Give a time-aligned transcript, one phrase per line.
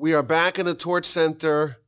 [0.00, 1.78] We are back in the Torch Center.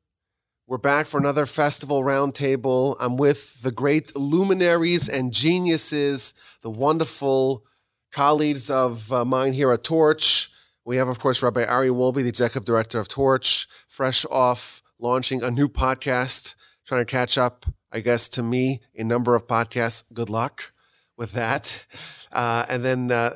[0.66, 2.96] We're back for another festival roundtable.
[2.98, 7.64] I'm with the great luminaries and geniuses, the wonderful
[8.10, 10.50] colleagues of uh, mine here at Torch.
[10.84, 15.44] We have, of course, Rabbi Ari Wolbe, the executive director of Torch, fresh off launching
[15.44, 20.02] a new podcast, trying to catch up, I guess, to me, a number of podcasts.
[20.12, 20.72] Good luck
[21.16, 21.86] with that.
[22.32, 23.30] Uh, and then uh,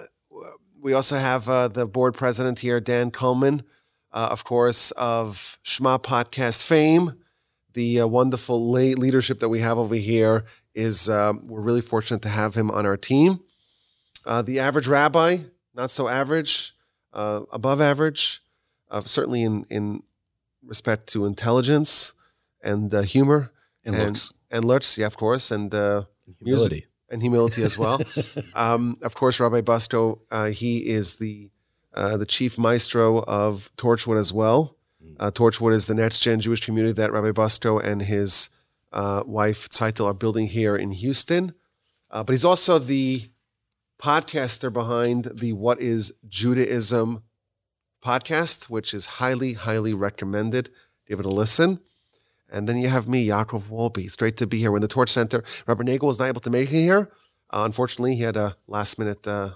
[0.82, 3.62] we also have uh, the board president here, Dan Coleman,
[4.14, 7.12] uh, of course, of Shema Podcast fame.
[7.74, 10.44] The uh, wonderful lay leadership that we have over here
[10.74, 13.40] is um, we're really fortunate to have him on our team.
[14.24, 15.38] Uh, the average rabbi,
[15.74, 16.72] not so average,
[17.12, 18.40] uh, above average,
[18.90, 20.02] uh, certainly in in
[20.64, 22.12] respect to intelligence
[22.62, 23.50] and uh, humor
[23.84, 24.32] And looks.
[24.50, 26.04] and looks, yeah, of course, and uh,
[26.38, 26.86] Humility.
[27.10, 28.00] and humility as well.
[28.54, 31.50] um, of course, Rabbi Busto, uh, he is the
[31.94, 34.76] uh, the chief maestro of Torchwood as well.
[35.18, 38.50] Uh, Torchwood is the next gen Jewish community that Rabbi Busto and his
[38.92, 41.54] uh, wife Tzaitel are building here in Houston.
[42.10, 43.28] Uh, but he's also the
[43.98, 47.22] podcaster behind the What is Judaism
[48.04, 50.70] podcast, which is highly, highly recommended.
[51.08, 51.80] Give it a listen.
[52.50, 54.04] And then you have me, Yaakov Wolbe.
[54.04, 54.70] It's great to be here.
[54.70, 55.42] We're in the Torch Center.
[55.66, 57.10] Robert Nagel was not able to make it here.
[57.50, 59.50] Uh, unfortunately, he had a last minute uh,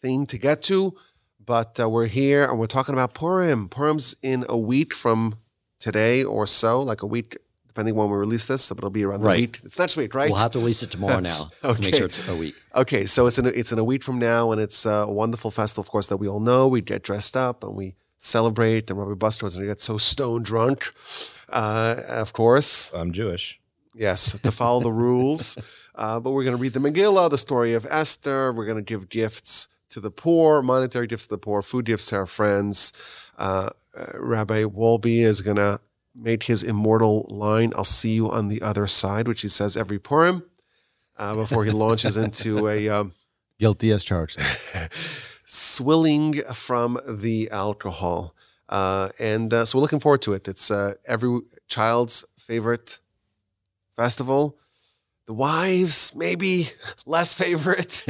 [0.00, 0.96] thing to get to,
[1.44, 3.68] but uh, we're here and we're talking about Purim.
[3.68, 5.36] Purim's in a week from
[5.78, 8.64] today or so, like a week, depending when we release this.
[8.64, 9.60] So it'll be around the week.
[9.64, 10.28] It's next week, right?
[10.30, 11.84] We'll have to release it tomorrow now to Okay.
[11.86, 12.54] make sure it's a week.
[12.74, 15.50] Okay, so it's in a, it's in a week from now, and it's a wonderful
[15.50, 16.68] festival, of course, that we all know.
[16.68, 19.96] We get dressed up and we celebrate, and Rabbi Busto is going to get so
[19.96, 20.92] stone drunk,
[21.48, 22.92] uh, of course.
[22.94, 23.58] I'm Jewish.
[23.94, 25.58] Yes, to follow the rules.
[25.94, 28.52] Uh, but we're going to read the Megillah, the story of Esther.
[28.52, 32.06] We're going to give gifts to the poor, monetary gifts to the poor, food gifts
[32.06, 32.92] to our friends.
[33.38, 33.70] Uh,
[34.14, 35.80] Rabbi Wolbe is going to
[36.14, 39.98] make his immortal line, I'll see you on the other side, which he says every
[39.98, 40.44] Purim
[41.16, 42.88] uh, before he launches into a.
[42.88, 43.12] Um,
[43.58, 44.40] Guilty as charged.
[45.44, 48.34] swilling from the alcohol.
[48.68, 50.46] Uh, and uh, so we're looking forward to it.
[50.48, 53.00] It's uh, every child's favorite
[53.96, 54.56] festival.
[55.30, 56.70] The wives, maybe
[57.06, 58.04] less favorite.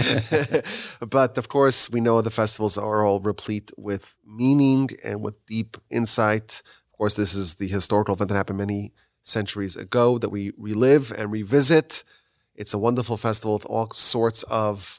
[1.06, 5.76] but of course, we know the festivals are all replete with meaning and with deep
[5.91, 6.62] insight.
[6.91, 11.12] Of course, this is the historical event that happened many centuries ago that we relive
[11.12, 12.04] and revisit.
[12.54, 14.98] It's a wonderful festival with all sorts of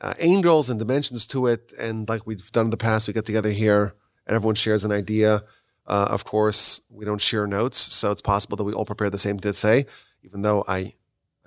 [0.00, 1.72] uh, angles and dimensions to it.
[1.76, 3.96] And like we've done in the past, we get together here
[4.28, 5.42] and everyone shares an idea.
[5.88, 9.18] Uh, of course, we don't share notes, so it's possible that we all prepare the
[9.18, 9.86] same to say,
[10.22, 10.94] even though I,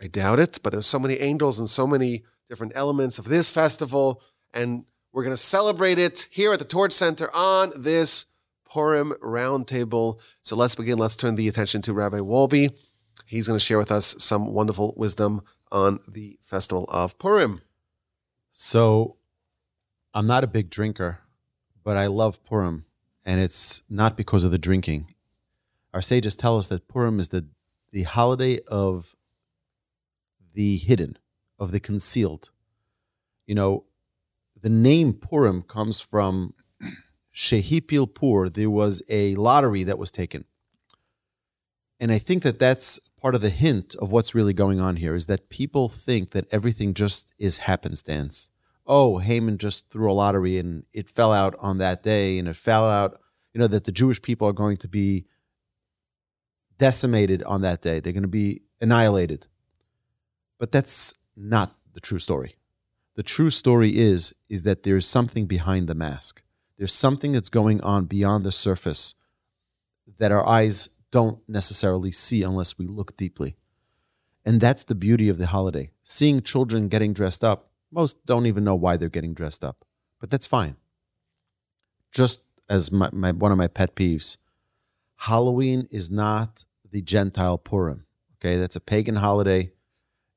[0.01, 0.59] I doubt it.
[0.63, 4.21] But there's so many angles and so many different elements of this festival,
[4.53, 8.25] and we're going to celebrate it here at the Torch Center on this
[8.69, 10.21] Purim roundtable.
[10.41, 10.97] So let's begin.
[10.97, 12.77] Let's turn the attention to Rabbi Wolbe.
[13.25, 15.41] He's going to share with us some wonderful wisdom
[15.71, 17.61] on the festival of Purim.
[18.51, 19.17] So
[20.13, 21.19] I'm not a big drinker,
[21.83, 22.85] but I love Purim,
[23.25, 25.13] and it's not because of the drinking.
[25.93, 27.47] Our sages tell us that Purim is the,
[27.91, 29.15] the holiday of
[30.55, 31.17] the hidden,
[31.59, 32.49] of the concealed.
[33.45, 33.85] You know,
[34.59, 36.53] the name Purim comes from
[37.33, 38.49] Shehipil Pur.
[38.49, 40.45] There was a lottery that was taken.
[41.99, 45.15] And I think that that's part of the hint of what's really going on here
[45.15, 48.49] is that people think that everything just is happenstance.
[48.85, 52.55] Oh, Haman just threw a lottery and it fell out on that day, and it
[52.55, 53.19] fell out,
[53.53, 55.25] you know, that the Jewish people are going to be
[56.77, 57.99] decimated on that day.
[57.99, 59.47] They're going to be annihilated.
[60.57, 62.55] But that's not the true story.
[63.15, 66.43] The true story is is that there's something behind the mask.
[66.77, 69.15] There's something that's going on beyond the surface
[70.17, 73.55] that our eyes don't necessarily see unless we look deeply.
[74.45, 75.91] And that's the beauty of the holiday.
[76.03, 79.85] Seeing children getting dressed up, most don't even know why they're getting dressed up,
[80.19, 80.75] but that's fine.
[82.11, 84.37] Just as my, my one of my pet peeves,
[85.15, 88.05] Halloween is not the Gentile Purim.
[88.35, 89.71] Okay, that's a pagan holiday,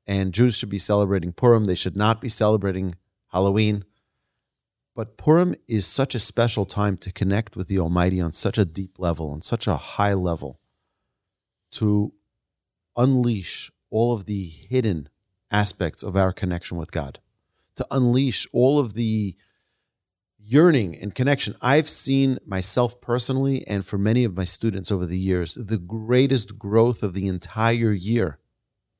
[0.08, 1.66] and Jews should be celebrating Purim.
[1.66, 2.94] They should not be celebrating
[3.28, 3.84] Halloween.
[4.96, 8.64] But Purim is such a special time to connect with the Almighty on such a
[8.64, 10.60] deep level, on such a high level,
[11.72, 12.14] to
[12.96, 15.10] unleash all of the hidden
[15.50, 17.20] aspects of our connection with God,
[17.76, 19.36] to unleash all of the
[20.38, 21.54] yearning and connection.
[21.60, 26.58] I've seen myself personally, and for many of my students over the years, the greatest
[26.58, 28.38] growth of the entire year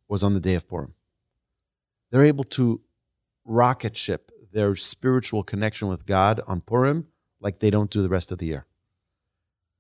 [0.07, 0.95] was on the day of Purim.
[2.11, 2.81] They're able to
[3.45, 7.07] rocket ship their spiritual connection with God on Purim
[7.41, 8.67] like they don't do the rest of the year.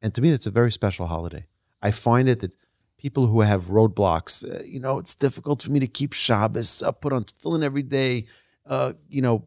[0.00, 1.46] And to me, it's a very special holiday.
[1.82, 2.54] I find it that
[2.98, 6.92] people who have roadblocks, uh, you know, it's difficult for me to keep Shabbos, uh,
[6.92, 8.26] put on tefillin every day,
[8.66, 9.46] uh, you know,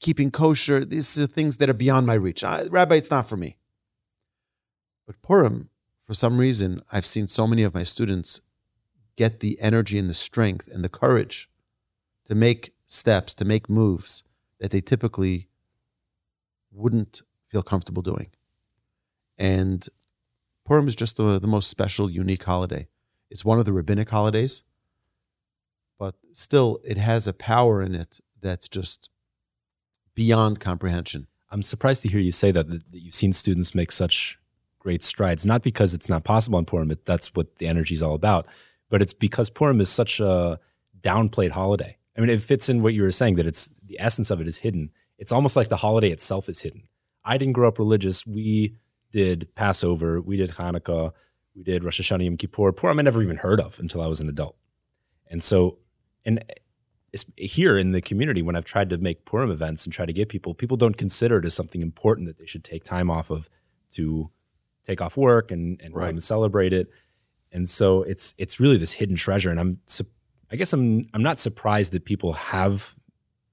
[0.00, 0.84] keeping kosher.
[0.84, 2.42] These are things that are beyond my reach.
[2.42, 3.56] I, Rabbi, it's not for me.
[5.06, 5.70] But Purim,
[6.04, 8.40] for some reason, I've seen so many of my students
[9.16, 11.48] get the energy and the strength and the courage
[12.30, 14.22] to make steps, to make moves
[14.60, 15.48] that they typically
[16.70, 18.28] wouldn't feel comfortable doing.
[19.36, 19.84] And
[20.64, 22.86] Purim is just the, the most special, unique holiday.
[23.30, 24.62] It's one of the rabbinic holidays,
[25.98, 29.10] but still, it has a power in it that's just
[30.14, 31.26] beyond comprehension.
[31.50, 34.38] I'm surprised to hear you say that, that you've seen students make such
[34.78, 38.02] great strides, not because it's not possible on Purim, but that's what the energy is
[38.04, 38.46] all about,
[38.88, 40.60] but it's because Purim is such a
[41.00, 41.96] downplayed holiday.
[42.16, 44.48] I mean, it fits in what you were saying that it's the essence of it
[44.48, 44.90] is hidden.
[45.18, 46.88] It's almost like the holiday itself is hidden.
[47.24, 48.26] I didn't grow up religious.
[48.26, 48.76] We
[49.12, 51.12] did Passover, we did Hanukkah,
[51.54, 52.72] we did Rosh Hashanah, Yom Kippur.
[52.72, 54.56] Purim I never even heard of until I was an adult.
[55.30, 55.78] And so,
[56.24, 56.44] and
[57.36, 60.28] here in the community, when I've tried to make Purim events and try to get
[60.28, 63.48] people, people don't consider it as something important that they should take time off of
[63.90, 64.30] to
[64.84, 66.10] take off work and and, right.
[66.10, 66.88] and celebrate it.
[67.52, 69.50] And so it's it's really this hidden treasure.
[69.50, 69.78] And I'm
[70.50, 72.94] I guess I'm I'm not surprised that people have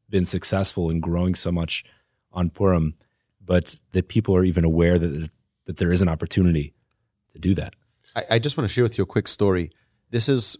[0.10, 1.84] been successful in growing so much
[2.32, 2.96] on Purim,
[3.44, 5.30] but that people are even aware that
[5.66, 6.74] that there is an opportunity
[7.34, 7.76] to do that.
[8.16, 9.72] I, I just want to share with you a quick story.
[10.10, 10.58] This is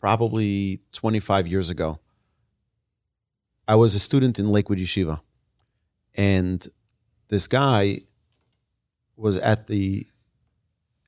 [0.00, 2.00] probably 25 years ago.
[3.66, 5.20] I was a student in Lakewood Yeshiva,
[6.14, 6.66] and
[7.28, 8.00] this guy
[9.16, 10.06] was at the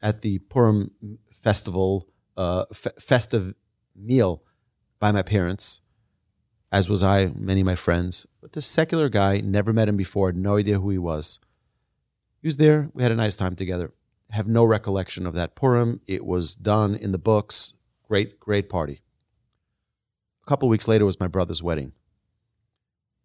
[0.00, 0.92] at the Purim
[1.32, 3.54] festival uh, f- festive
[3.94, 4.42] meal
[5.00, 5.80] by my parents,
[6.70, 8.26] as was I, many of my friends.
[8.40, 11.40] But this secular guy, never met him before, no idea who he was.
[12.40, 12.90] He was there.
[12.94, 13.92] We had a nice time together.
[14.30, 16.00] Have no recollection of that Purim.
[16.06, 17.72] It was done in the books.
[18.06, 19.02] Great, great party.
[20.44, 21.92] A couple weeks later was my brother's wedding.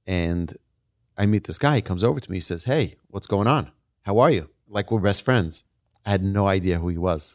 [0.08, 0.56] And
[1.18, 1.76] I meet this guy.
[1.76, 2.38] He comes over to me.
[2.38, 3.72] He says, Hey, what's going on?
[4.02, 4.50] How are you?
[4.68, 5.64] Like we're best friends.
[6.06, 7.34] I had no idea who he was.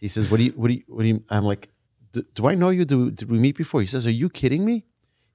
[0.00, 0.52] He says, "What do you?
[0.52, 0.82] What do you?
[0.86, 1.68] What do you?" I'm like,
[2.12, 2.84] "Do I know you?
[2.84, 4.86] Do, did we meet before?" He says, "Are you kidding me?"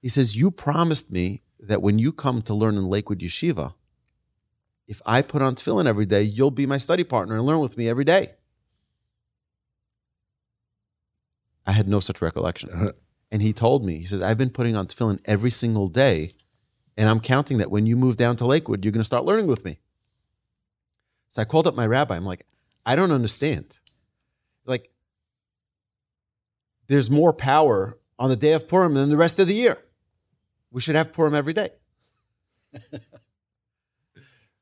[0.02, 3.74] He says, "You promised me that when you come to learn in Lakewood Yeshiva,
[4.88, 7.78] if I put on tefillin every day, you'll be my study partner and learn with
[7.78, 8.34] me every day."
[11.66, 12.70] I had no such recollection.
[12.72, 12.88] Uh-huh.
[13.32, 16.36] And he told me, he says, I've been putting on tefillin every single day,
[16.96, 19.48] and I'm counting that when you move down to Lakewood, you're going to start learning
[19.48, 19.80] with me.
[21.30, 22.16] So I called up my rabbi.
[22.16, 22.46] I'm like,
[22.86, 23.80] I don't understand.
[24.66, 24.92] Like,
[26.88, 29.78] there's more power on the day of Purim than the rest of the year.
[30.72, 31.70] We should have Purim every day.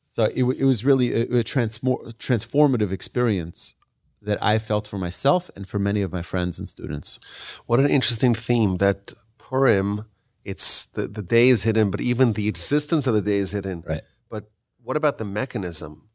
[0.04, 3.76] so it, it was really a, a transformative experience
[4.22, 7.20] that I felt for myself and for many of my friends and students.
[7.66, 10.06] What an interesting theme that Purim,
[10.46, 13.84] it's the, the day is hidden, but even the existence of the day is hidden.
[13.88, 14.02] Right.
[14.30, 14.52] But
[14.84, 16.10] what about the mechanism?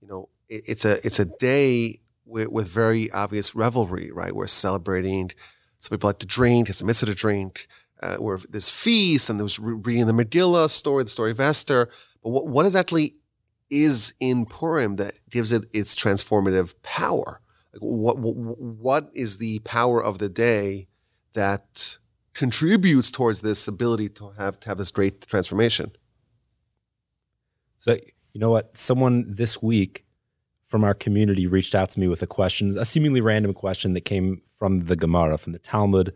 [0.00, 4.34] you know, it, it's a it's a day with, with, very obvious revelry, right?
[4.34, 5.32] We're celebrating.
[5.78, 6.68] Some people like to drink.
[6.68, 7.66] It's a to drink.
[8.02, 11.90] Uh, where there's feast and there's reading the Megillah story, the story of Esther.
[12.22, 13.16] But what, what exactly
[13.70, 17.42] is in Purim that gives it its transformative power?
[17.74, 20.88] Like what, what what is the power of the day
[21.34, 21.98] that
[22.34, 25.92] contributes towards this ability to have to have this great transformation?
[27.76, 27.98] So
[28.32, 28.76] you know what?
[28.76, 30.04] Someone this week
[30.70, 34.02] from our community reached out to me with a question, a seemingly random question that
[34.02, 36.14] came from the Gemara, from the Talmud,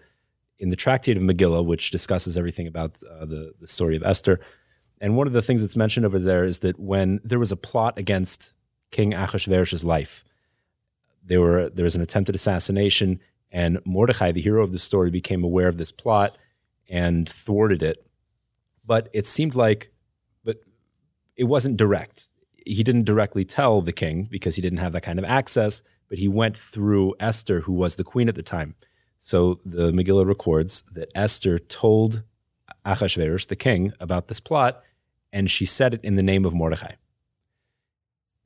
[0.60, 4.38] in the Tractate of Megillah, which discusses everything about uh, the, the story of Esther.
[5.00, 7.56] And one of the things that's mentioned over there is that when there was a
[7.56, 8.54] plot against
[8.92, 10.22] King Achashverosh's life,
[11.24, 13.18] there were there was an attempted assassination,
[13.50, 16.38] and Mordechai, the hero of the story, became aware of this plot
[16.88, 18.06] and thwarted it.
[18.86, 19.90] But it seemed like
[20.44, 20.58] but
[21.34, 22.30] it wasn't direct.
[22.64, 26.18] He didn't directly tell the king because he didn't have that kind of access, but
[26.18, 28.74] he went through Esther, who was the queen at the time.
[29.18, 32.22] So the Megillah records that Esther told
[32.84, 34.82] Achashverosh, the king, about this plot,
[35.32, 36.92] and she said it in the name of Mordechai.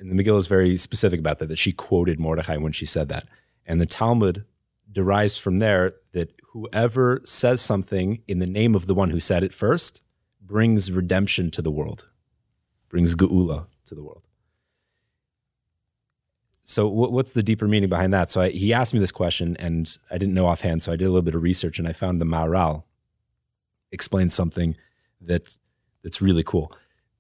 [0.01, 3.09] And the Megillah is very specific about that, that she quoted Mordechai when she said
[3.09, 3.27] that.
[3.67, 4.45] And the Talmud
[4.91, 9.43] derives from there that whoever says something in the name of the one who said
[9.43, 10.03] it first
[10.41, 12.09] brings redemption to the world
[12.89, 14.23] brings geula to the world.
[16.65, 18.31] So, what's the deeper meaning behind that?
[18.31, 20.83] So, I, he asked me this question, and I didn't know offhand.
[20.83, 22.85] So, I did a little bit of research, and I found the Maharal
[23.91, 24.77] explains something
[25.23, 25.57] that
[26.03, 26.73] that's really cool.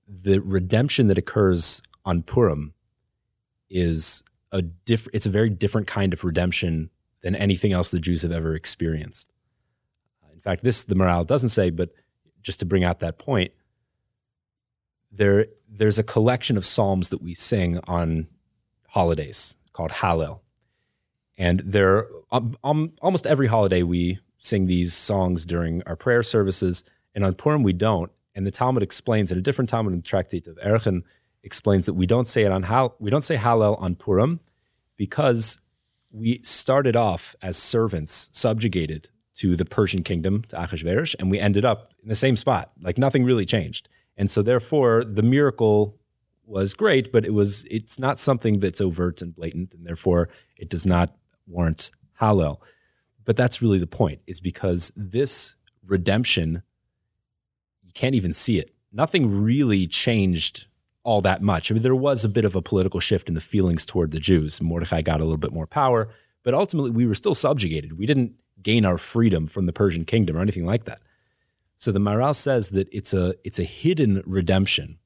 [0.07, 2.75] The redemption that occurs on Purim
[3.71, 4.23] is
[4.53, 6.91] a diff- it's a very different kind of redemption
[7.23, 9.33] than anything else the Jews have ever experienced.
[10.33, 11.91] In fact, this the Maharal doesn't say, but
[12.43, 13.53] just to bring out that point,
[15.19, 18.27] there there's a collection of psalms that we sing on
[18.89, 20.41] holidays called Hallel,
[21.37, 26.85] and there um, um, almost every holiday we sing these songs during our prayer services,
[27.15, 28.11] and on Purim we don't.
[28.35, 31.03] And the Talmud explains in a different Talmud in the Tractate of Erechim
[31.43, 34.41] explains that we don't say it on Hal, we don't say Hallel on Purim
[34.97, 35.61] because
[36.11, 41.65] we started off as servants, subjugated to the Persian kingdom, to Achashverosh, and we ended
[41.65, 42.73] up in the same spot.
[42.81, 43.89] Like nothing really changed.
[44.19, 45.97] And so therefore the miracle
[46.45, 50.69] was great, but it was it's not something that's overt and blatant, and therefore it
[50.69, 51.15] does not
[51.47, 52.61] warrant Hallel.
[53.25, 55.57] But that's really the point, is because this
[55.87, 56.63] redemption,
[57.83, 58.75] you can't even see it.
[58.93, 60.67] Nothing really changed
[61.05, 61.71] all that much.
[61.71, 64.21] I mean, there was a bit of a political shift in the feelings toward the
[64.21, 64.61] Jews.
[64.61, 66.09] Mordecai got a little bit more power,
[66.43, 67.99] but ultimately we were still subjugated.
[67.99, 68.33] We didn't
[68.63, 71.01] gain our freedom from the Persian kingdom or anything like that.
[71.79, 74.99] So the Maharal says that it's a it's a hidden redemption,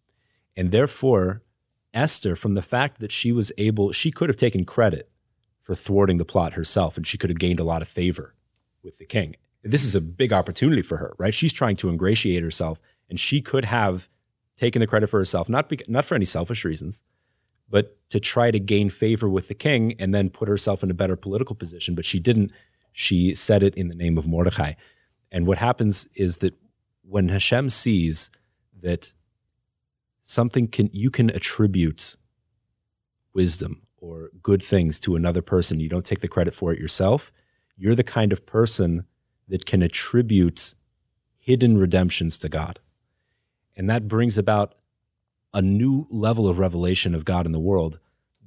[0.57, 1.43] and therefore
[1.95, 5.11] Esther, from the fact that she was able, she could have taken credit
[5.63, 8.35] for thwarting the plot herself, and she could have gained a lot of favor
[8.83, 9.37] with the king.
[9.63, 11.35] This is a big opportunity for her, right?
[11.35, 14.09] She's trying to ingratiate herself, and she could have
[14.57, 17.05] taken the credit for herself, not not for any selfish reasons,
[17.69, 20.95] but to try to gain favor with the king and then put herself in a
[20.95, 21.95] better political position.
[21.95, 22.51] But she didn't.
[22.93, 24.73] She said it in the name of Mordecai.
[25.31, 26.55] And what happens is that
[27.13, 28.31] when Hashem sees
[28.81, 29.15] that
[30.23, 32.17] something can you can attribute
[33.35, 37.31] wisdom or good things to another person, you don't take the credit for it yourself,
[37.77, 39.05] you're the kind of person
[39.47, 40.75] that can attribute
[41.37, 42.81] hidden redemptions to God.
[43.77, 44.75] And that brings about
[45.53, 47.99] a new level of revelation of God in the world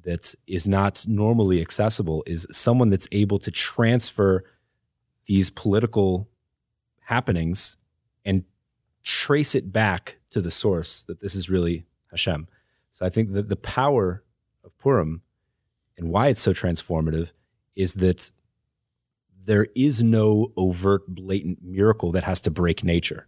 [0.05, 4.43] that is not normally accessible is someone that's able to transfer
[5.27, 6.27] these political
[7.01, 7.77] happenings
[9.05, 12.47] trace it back to the source that this is really Hashem.
[12.91, 14.24] So I think that the power
[14.63, 15.21] of Purim
[15.97, 17.31] and why it's so transformative
[17.75, 18.31] is that
[19.45, 23.27] there is no overt, blatant miracle that has to break nature,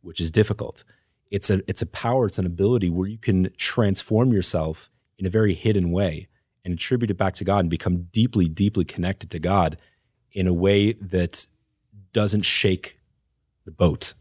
[0.00, 0.84] which is difficult.
[1.30, 5.30] It's a it's a power, it's an ability where you can transform yourself in a
[5.30, 6.28] very hidden way
[6.64, 9.76] and attribute it back to God and become deeply, deeply connected to God
[10.32, 11.46] in a way that
[12.12, 13.00] doesn't shake
[13.64, 14.14] the boat.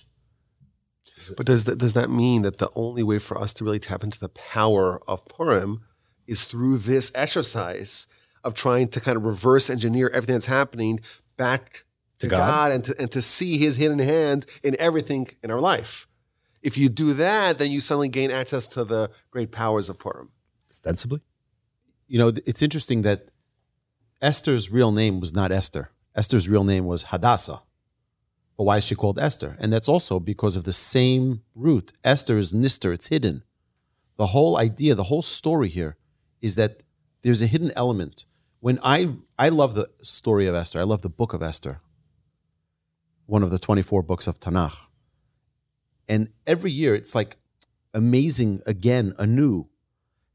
[1.36, 4.04] But does that, does that mean that the only way for us to really tap
[4.04, 5.82] into the power of Purim
[6.28, 8.08] is through this exercise
[8.44, 11.00] of trying to kind of reverse engineer everything that's happening
[11.38, 11.86] back
[12.20, 15.52] to, to God, God and, to, and to see his hidden hand in everything in
[15.52, 16.08] our life?
[16.62, 20.32] If you do that, then you suddenly gain access to the great powers of Purim.
[20.70, 21.22] Ostensibly?
[22.08, 23.30] You know, it's interesting that
[24.22, 25.92] Esther's real name was not Esther.
[26.16, 27.62] Esther's real name was Hadassah.
[28.58, 29.58] But why is she called Esther?
[29.60, 31.94] And that's also because of the same root.
[32.04, 33.44] Esther is Nister, it's hidden.
[34.18, 35.98] The whole idea, the whole story here
[36.42, 36.84] is that
[37.22, 38.26] there's a hidden element.
[38.60, 41.82] When I I love the story of Esther, I love the book of Esther,
[43.26, 44.78] one of the 24 books of Tanakh.
[46.08, 47.38] And every year it's like
[47.94, 49.68] amazing again, anew,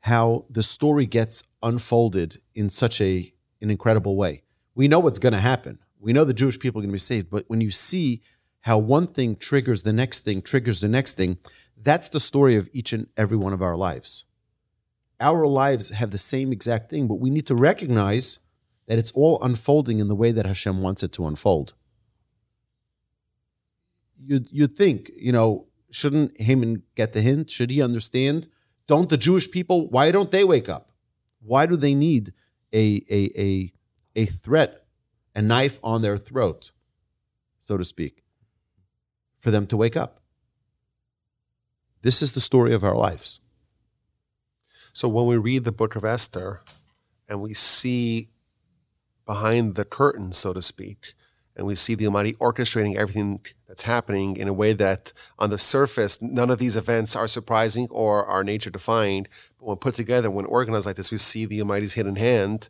[0.00, 4.43] how the story gets unfolded in such a an incredible way.
[4.75, 5.79] We know what's going to happen.
[6.00, 8.23] We know the Jewish people are going to be saved, but when you see
[8.61, 11.38] how one thing triggers the next thing, triggers the next thing,
[11.76, 14.25] that's the story of each and every one of our lives.
[15.21, 18.38] Our lives have the same exact thing, but we need to recognize
[18.87, 21.75] that it's all unfolding in the way that Hashem wants it to unfold.
[24.23, 27.50] You'd, you'd think, you know, shouldn't Haman get the hint?
[27.50, 28.49] Should he understand?
[28.87, 30.90] Don't the Jewish people, why don't they wake up?
[31.40, 32.33] Why do they need
[32.73, 33.73] a, a, a,
[34.16, 34.80] a threat
[35.35, 36.73] a knife on their throat,
[37.61, 38.25] so to speak,
[39.39, 40.21] for them to wake up.
[42.03, 43.41] This is the story of our lives.
[44.93, 46.63] So when we read the book of Esther
[47.29, 48.29] and we see
[49.27, 51.15] behind the curtain, so to speak,
[51.55, 55.59] and we see the Almighty orchestrating everything that's happening in a way that on the
[55.59, 59.29] surface, none of these events are surprising or are nature defined.
[59.59, 62.69] But when put together, when organized like this, we see the Almighty's hidden hand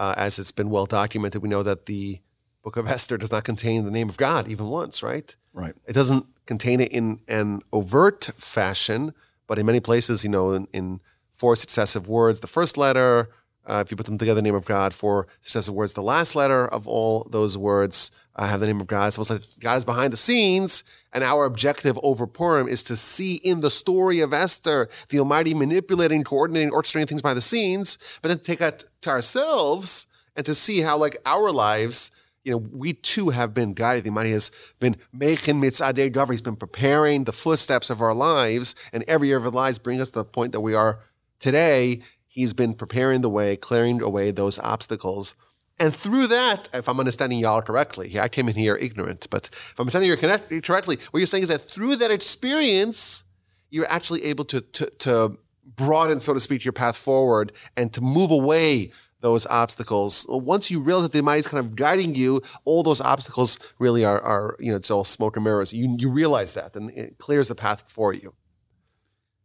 [0.00, 2.18] uh, as it's been well documented, we know that the
[2.64, 5.36] book of Esther does not contain the name of God even once, right?
[5.52, 5.74] Right.
[5.86, 9.12] It doesn't contain it in an overt fashion,
[9.46, 11.00] but in many places, you know, in, in
[11.32, 13.28] four successive words, the first letter
[13.66, 15.92] uh, if you put them together, the name of God, four successive words.
[15.92, 19.12] The last letter of all those words uh, have the name of God.
[19.12, 20.82] So It's like God is behind the scenes,
[21.12, 25.52] and our objective over Purim is to see in the story of Esther the Almighty
[25.52, 30.46] manipulating, coordinating, orchestrating things behind the scenes, but then to take that to ourselves and
[30.46, 32.10] to see how, like, our lives
[32.42, 34.04] you know, we too have been guided.
[34.04, 36.30] The Almighty has been making mitzadei gever.
[36.30, 40.00] He's been preparing the footsteps of our lives, and every year of our lives bring
[40.00, 41.00] us to the point that we are
[41.38, 42.00] today.
[42.26, 45.34] He's been preparing the way, clearing away those obstacles.
[45.80, 49.74] And through that, if I'm understanding y'all correctly, I came in here ignorant, but if
[49.78, 53.24] I'm understanding you correctly, what you're saying is that through that experience,
[53.70, 58.02] you're actually able to, to, to broaden, so to speak, your path forward and to
[58.02, 60.26] move away those obstacles.
[60.28, 64.04] Once you realize that the Almighty is kind of guiding you, all those obstacles really
[64.04, 65.72] are, are you know, it's all smoke and mirrors.
[65.72, 68.34] You, you realize that and it clears the path for you.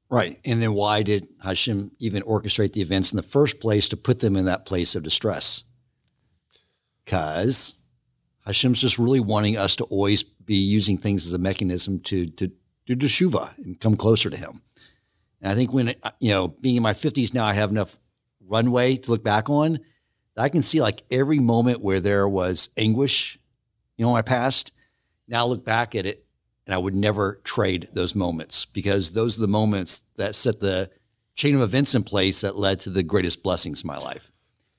[0.09, 0.39] Right.
[0.45, 4.19] And then why did Hashem even orchestrate the events in the first place to put
[4.19, 5.63] them in that place of distress?
[7.05, 7.75] Because
[8.45, 12.51] Hashem's just really wanting us to always be using things as a mechanism to, to
[12.85, 14.61] do teshuva and come closer to Him.
[15.41, 17.99] And I think when, you know, being in my 50s now, I have enough
[18.47, 19.79] runway to look back on.
[20.37, 23.39] I can see like every moment where there was anguish,
[23.97, 24.73] you know, in my past.
[25.27, 26.25] Now I look back at it
[26.65, 30.89] and I would never trade those moments because those are the moments that set the
[31.35, 34.31] chain of events in place that led to the greatest blessings in my life.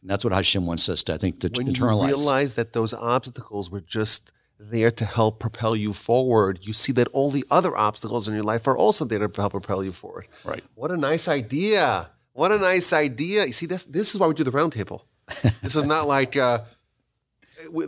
[0.06, 2.00] And that's what Hashem wants us to, I think, to when internalize.
[2.02, 6.92] you realize that those obstacles were just there to help propel you forward, you see
[6.92, 9.90] that all the other obstacles in your life are also there to help propel you
[9.90, 10.28] forward.
[10.44, 10.62] Right.
[10.76, 12.08] What a nice idea.
[12.34, 13.46] What a nice idea.
[13.46, 15.02] You see, this, this is why we do the roundtable.
[15.60, 16.60] this is not like, uh,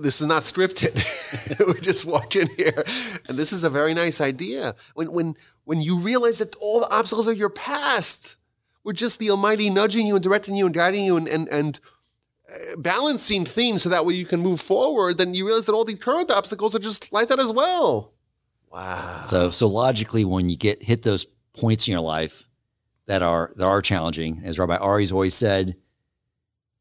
[0.03, 0.97] this is not scripted.
[1.73, 2.83] we just walk in here,
[3.29, 4.75] and this is a very nice idea.
[4.95, 8.35] When when when you realize that all the obstacles of your past
[8.83, 11.79] were just the Almighty nudging you and directing you and guiding you and and and
[12.79, 15.95] balancing things so that way you can move forward, then you realize that all the
[15.95, 18.13] current obstacles are just like that as well.
[18.71, 19.25] Wow.
[19.27, 21.27] So so logically, when you get hit those
[21.57, 22.49] points in your life
[23.07, 25.77] that are that are challenging, as Rabbi Ari's always said,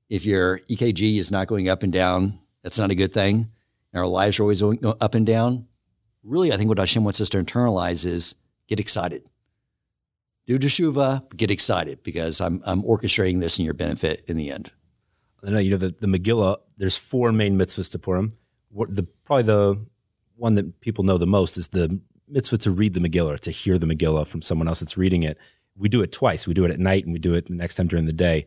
[0.10, 3.50] if your EKG is not going up and down that's not a good thing.
[3.94, 5.68] And our lives are always going up and down.
[6.22, 8.36] Really, I think what Hashem wants us to internalize is
[8.68, 9.30] get excited.
[10.46, 14.72] Do teshuva, get excited because I'm, I'm orchestrating this in your benefit in the end.
[15.46, 16.58] I know you know the, the Megillah.
[16.78, 18.32] There's four main mitzvahs to Purim.
[18.72, 19.86] The probably the
[20.36, 23.78] one that people know the most is the mitzvah to read the Megillah, to hear
[23.78, 25.38] the Megillah from someone else that's reading it.
[25.76, 26.48] We do it twice.
[26.48, 28.46] We do it at night and we do it the next time during the day.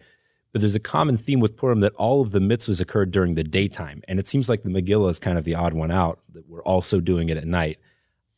[0.53, 3.45] But there's a common theme with Purim that all of the mitzvahs occurred during the
[3.45, 4.03] daytime.
[4.09, 6.63] And it seems like the Megillah is kind of the odd one out, that we're
[6.65, 7.79] also doing it at night.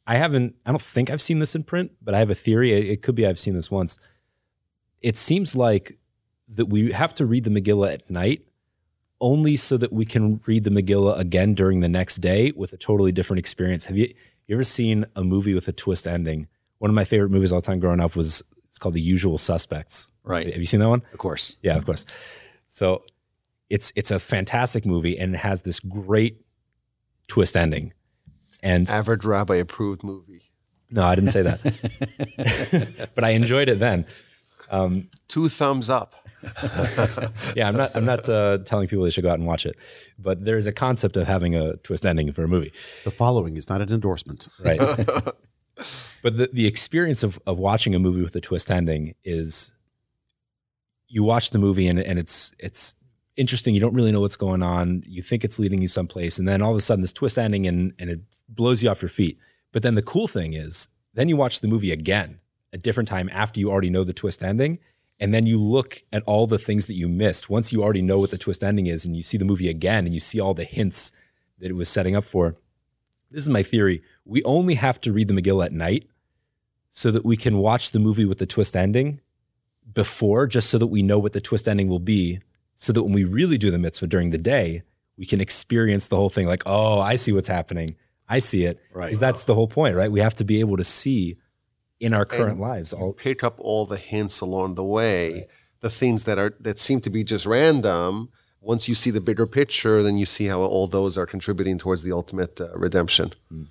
[0.06, 2.72] I haven't, I don't think I've seen this in print, but I have a theory.
[2.72, 3.96] It could be I've seen this once.
[5.00, 5.98] It seems like
[6.48, 8.46] that we have to read the Megillah at night
[9.20, 12.76] only so that we can read the Megillah again during the next day with a
[12.76, 13.86] totally different experience.
[13.86, 14.12] Have you,
[14.46, 16.48] you ever seen a movie with a twist ending?
[16.78, 19.38] One of my favorite movies all the time growing up was it's called The Usual
[19.38, 20.10] Suspects.
[20.24, 20.46] Right.
[20.46, 21.02] Have you seen that one?
[21.12, 21.56] Of course.
[21.62, 22.04] Yeah, of course.
[22.66, 23.04] So
[23.70, 26.44] it's it's a fantastic movie and it has this great
[27.28, 27.92] twist ending.
[28.60, 30.50] And average rabbi approved movie.
[30.90, 33.10] No, I didn't say that.
[33.14, 34.06] but I enjoyed it then.
[34.70, 36.21] Um, Two thumbs up.
[37.56, 37.96] yeah, I'm not.
[37.96, 39.76] I'm not uh, telling people they should go out and watch it,
[40.18, 42.72] but there's a concept of having a twist ending for a movie.
[43.04, 44.78] The following is not an endorsement, right?
[46.22, 49.72] but the, the experience of, of watching a movie with a twist ending is
[51.08, 52.96] you watch the movie and, and it's it's
[53.36, 53.74] interesting.
[53.74, 55.02] You don't really know what's going on.
[55.06, 57.66] You think it's leading you someplace, and then all of a sudden this twist ending
[57.66, 59.38] and and it blows you off your feet.
[59.72, 62.40] But then the cool thing is, then you watch the movie again
[62.72, 64.78] a different time after you already know the twist ending,
[65.22, 68.18] and then you look at all the things that you missed once you already know
[68.18, 70.52] what the twist ending is, and you see the movie again and you see all
[70.52, 71.12] the hints
[71.60, 72.56] that it was setting up for.
[73.30, 74.02] This is my theory.
[74.24, 76.08] We only have to read the Megillah at night
[76.90, 79.20] so that we can watch the movie with the twist ending
[79.94, 82.40] before, just so that we know what the twist ending will be,
[82.74, 84.82] so that when we really do the mitzvah during the day,
[85.16, 87.94] we can experience the whole thing like, oh, I see what's happening.
[88.28, 88.80] I see it.
[88.92, 89.06] Right.
[89.06, 90.10] Because that's the whole point, right?
[90.10, 91.36] We have to be able to see
[92.02, 92.92] in our current and lives.
[92.92, 95.46] All- pick up all the hints along the way, right.
[95.80, 98.28] the things that are that seem to be just random.
[98.60, 102.02] Once you see the bigger picture, then you see how all those are contributing towards
[102.02, 103.30] the ultimate uh, redemption.
[103.52, 103.66] Mm.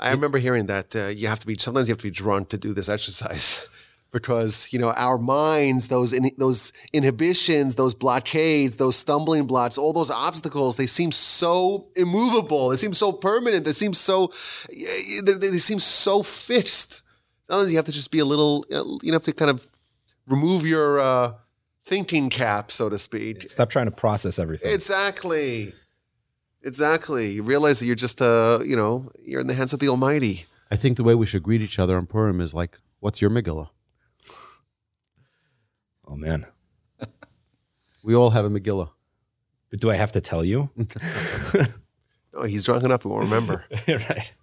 [0.00, 2.50] I remember hearing that uh, you have to be sometimes you have to be drunk
[2.50, 3.66] to do this exercise
[4.12, 9.92] because you know our minds those in, those inhibitions those blockades those stumbling blocks all
[9.92, 14.30] those obstacles they seem so immovable they seem so permanent they seem so
[15.26, 17.02] they, they seem so fixed
[17.48, 18.64] sometimes you have to just be a little
[19.02, 19.68] you have to kind of
[20.26, 21.32] remove your uh,
[21.84, 23.48] thinking cap, so to speak.
[23.48, 24.72] Stop trying to process everything.
[24.72, 25.72] Exactly.
[26.62, 27.30] Exactly.
[27.30, 30.44] You realize that you're just, uh, you know, you're in the hands of the Almighty.
[30.70, 33.30] I think the way we should greet each other on Purim is like, "What's your
[33.30, 33.70] Megillah?"
[36.06, 36.46] oh man.
[38.02, 38.90] We all have a Megillah.
[39.70, 40.70] But do I have to tell you?
[42.34, 43.64] Oh, he's drunk enough; he won't remember.
[43.88, 44.34] right.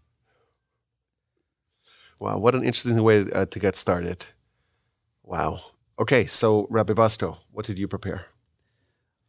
[2.19, 4.25] Wow, what an interesting way uh, to get started.
[5.23, 5.59] Wow.
[5.97, 8.25] Okay, so Rabbi Busto, what did you prepare?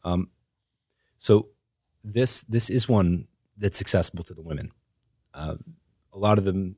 [0.04, 0.30] Um,
[1.16, 1.48] so
[2.04, 4.70] this this is one that's accessible to the women.
[5.34, 5.56] Uh,
[6.12, 6.76] a lot of them,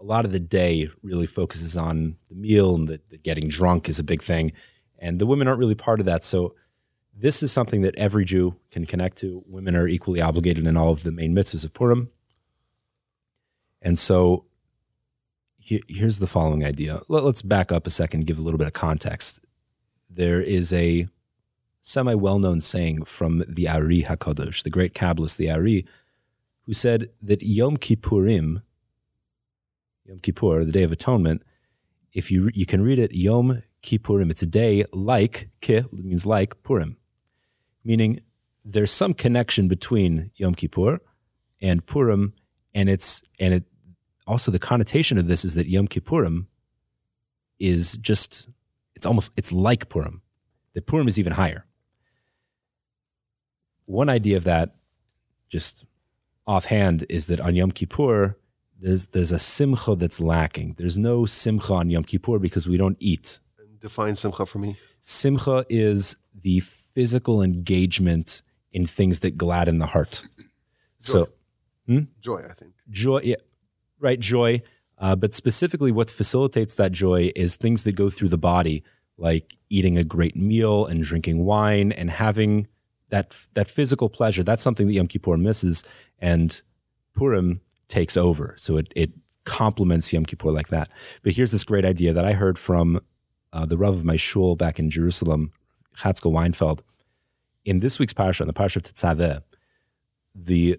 [0.00, 3.98] a lot of the day really focuses on the meal and the, getting drunk is
[3.98, 4.52] a big thing,
[4.98, 6.24] and the women aren't really part of that.
[6.24, 6.54] So
[7.14, 9.42] this is something that every Jew can connect to.
[9.46, 12.10] Women are equally obligated in all of the main mitzvahs of Purim,
[13.80, 14.44] and so
[15.68, 17.00] here's the following idea.
[17.08, 19.44] Let, us back up a second, and give a little bit of context.
[20.08, 21.08] There is a
[21.82, 25.84] semi well known saying from the Ari HaKadosh, the great Kabbalist, the Ari,
[26.62, 28.62] who said that Yom Kippurim,
[30.04, 31.42] Yom Kippur, the Day of Atonement,
[32.12, 36.62] if you, you can read it Yom Kippurim, it's a day like, ki means like
[36.62, 36.96] Purim,
[37.84, 38.20] meaning
[38.64, 40.98] there's some connection between Yom Kippur
[41.60, 42.34] and Purim,
[42.74, 43.64] and it's, and it,
[44.28, 46.46] also the connotation of this is that Yom Kippurim
[47.58, 48.48] is just,
[48.94, 50.22] it's almost, it's like Purim.
[50.74, 51.64] That Purim is even higher
[53.88, 54.74] one idea of that,
[55.48, 55.86] just
[56.46, 58.36] offhand, is that on Yom Kippur,
[58.80, 60.74] there's there's a simcha that's lacking.
[60.76, 63.40] There's no simcha on Yom Kippur because we don't eat.
[63.80, 64.76] Define simcha for me.
[65.00, 70.28] Simcha is the physical engagement in things that gladden the heart.
[70.98, 71.30] So
[71.86, 72.00] hmm?
[72.20, 72.74] Joy, I think.
[72.90, 73.36] joy, yeah,
[74.00, 74.18] right?
[74.18, 74.62] Joy,
[74.98, 78.82] uh, but specifically, what facilitates that joy is things that go through the body,
[79.16, 82.66] like eating a great meal and drinking wine and having
[83.10, 84.42] that that physical pleasure.
[84.42, 85.84] That's something that Yom Kippur misses,
[86.18, 86.60] and
[87.14, 88.54] Purim takes over.
[88.56, 89.12] So it it
[89.44, 90.90] complements Yom Kippur like that.
[91.22, 93.00] But here's this great idea that I heard from
[93.52, 95.50] uh, the Rav of my shul back in Jerusalem,
[95.96, 96.82] Chatzkel Weinfeld.
[97.64, 99.42] In this week's parsha, in the parsha of Tetzaveh,
[100.34, 100.78] the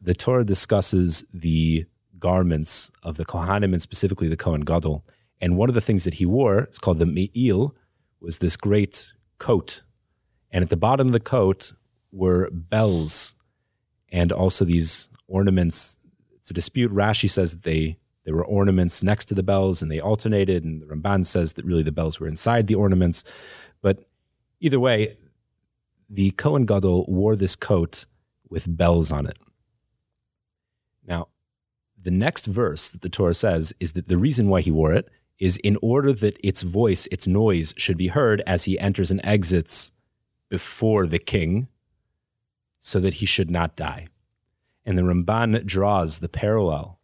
[0.00, 1.84] the Torah discusses the
[2.20, 5.04] garments of the Kohanim and specifically the Kohen Gadol.
[5.40, 7.74] And one of the things that he wore, it's called the Me'il,
[8.20, 9.82] was this great coat.
[10.50, 11.72] And at the bottom of the coat
[12.12, 13.36] were bells
[14.12, 15.98] and also these ornaments.
[16.36, 16.92] It's a dispute.
[16.92, 20.82] Rashi says that they there were ornaments next to the bells and they alternated, and
[20.82, 23.24] the Ramban says that really the bells were inside the ornaments.
[23.80, 24.04] But
[24.60, 25.16] either way,
[26.08, 28.04] the Kohen Gadol wore this coat
[28.48, 29.38] with bells on it.
[32.02, 35.08] The next verse that the Torah says is that the reason why he wore it
[35.38, 39.20] is in order that its voice, its noise should be heard as he enters and
[39.24, 39.92] exits
[40.48, 41.68] before the king,
[42.78, 44.06] so that he should not die.
[44.84, 46.98] And the Ramban draws the parallel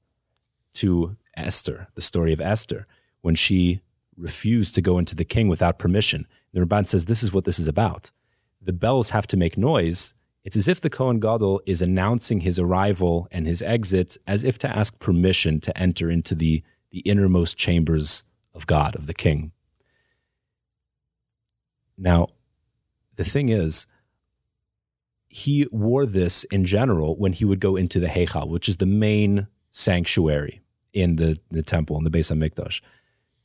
[0.75, 2.87] to Esther, the story of Esther,
[3.21, 3.81] when she
[4.17, 6.27] refused to go into the king without permission.
[6.53, 8.13] The Ramban says this is what this is about.
[8.61, 10.15] The bells have to make noise.
[10.47, 14.59] It's as if the Kohen Gadol is announcing his arrival and his exit as if
[14.59, 18.23] to ask permission to enter into the, the innermost chambers
[18.55, 19.51] of God, of the king.
[21.99, 22.29] Now,
[23.17, 23.89] the thing is,
[25.27, 28.87] he wore this in general when he would go into the Heichal, which is the
[28.87, 30.61] main sanctuary
[30.93, 32.83] in the, the temple, in the Beis HaMikdash.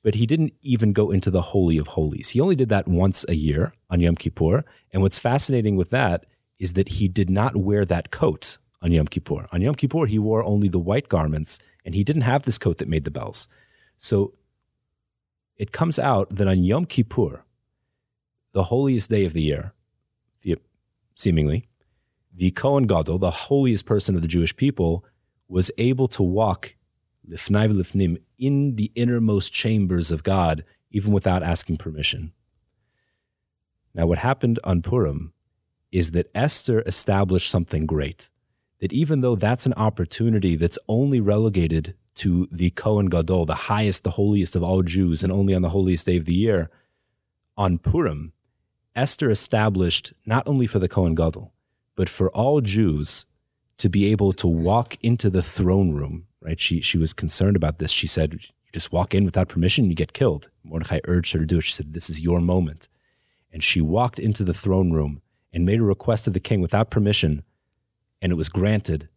[0.04, 2.30] But he didn't even go into the Holy of Holies.
[2.30, 4.64] He only did that once a year on Yom Kippur.
[4.92, 6.26] And what's fascinating with that
[6.62, 9.47] is that he did not wear that coat on Yom Kippur.
[9.52, 12.78] On Yom Kippur, he wore only the white garments, and he didn't have this coat
[12.78, 13.47] that made the bells.
[13.97, 14.36] So
[15.58, 17.43] it comes out that on Yom Kippur,
[18.52, 19.74] the holiest day of the year,
[21.15, 21.67] seemingly,
[22.34, 25.04] the Kohen Gadol, the holiest person of the Jewish people,
[25.47, 26.76] was able to walk
[27.28, 32.34] lifnim in the innermost chambers of God, even without asking permission.
[33.95, 35.34] Now, what happened on Purim
[35.91, 38.32] is that Esther established something great.
[38.80, 44.04] That even though that's an opportunity that's only relegated to the Kohen Gadol, the highest,
[44.04, 46.69] the holiest of all Jews, and only on the holiest day of the year,
[47.58, 48.34] on Purim,
[48.95, 51.54] Esther established not only for the Kohen Gadol,
[51.95, 53.25] but for all Jews
[53.77, 56.60] to be able to walk into the throne room, right?
[56.60, 57.91] She, she was concerned about this.
[57.91, 58.39] She said, You
[58.73, 60.49] just walk in without permission, you get killed.
[60.63, 61.63] Mordechai urged her to do it.
[61.63, 62.89] She said, This is your moment.
[63.51, 65.21] And she walked into the throne room
[65.54, 67.44] and made a request of the king without permission,
[68.22, 69.10] and it was granted.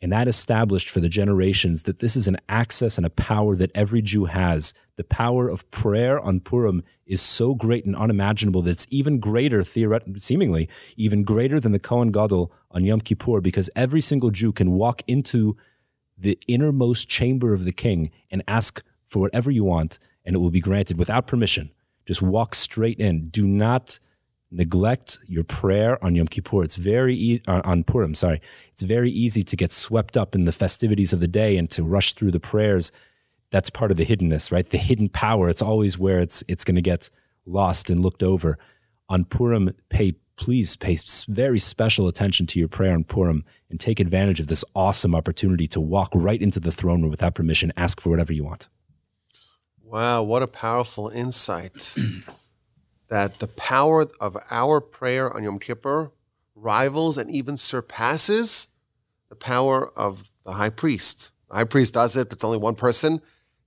[0.00, 3.72] And that established for the generations that this is an access and a power that
[3.74, 4.72] every Jew has.
[4.96, 9.64] The power of prayer on Purim is so great and unimaginable that it's even greater,
[9.64, 14.52] theoretically, seemingly, even greater than the Kohen Gadol on Yom Kippur, because every single Jew
[14.52, 15.56] can walk into
[16.16, 20.50] the innermost chamber of the king and ask for whatever you want, and it will
[20.50, 21.70] be granted without permission.
[22.06, 23.30] Just walk straight in.
[23.30, 23.98] Do not
[24.50, 26.62] neglect your prayer on Yom Kippur.
[26.62, 28.14] It's very easy on Purim.
[28.14, 28.40] Sorry,
[28.72, 31.82] it's very easy to get swept up in the festivities of the day and to
[31.82, 32.92] rush through the prayers.
[33.50, 34.68] That's part of the hiddenness, right?
[34.68, 35.48] The hidden power.
[35.48, 37.10] It's always where it's it's going to get
[37.46, 38.58] lost and looked over.
[39.08, 44.00] On Purim, pay please pay very special attention to your prayer on Purim and take
[44.00, 47.72] advantage of this awesome opportunity to walk right into the throne room without permission.
[47.76, 48.68] Ask for whatever you want.
[49.82, 51.94] Wow, what a powerful insight.
[53.08, 56.12] that the power of our prayer on Yom Kippur
[56.54, 58.68] rivals and even surpasses
[59.28, 61.30] the power of the high priest.
[61.48, 63.20] The high priest does it, but it's only one person.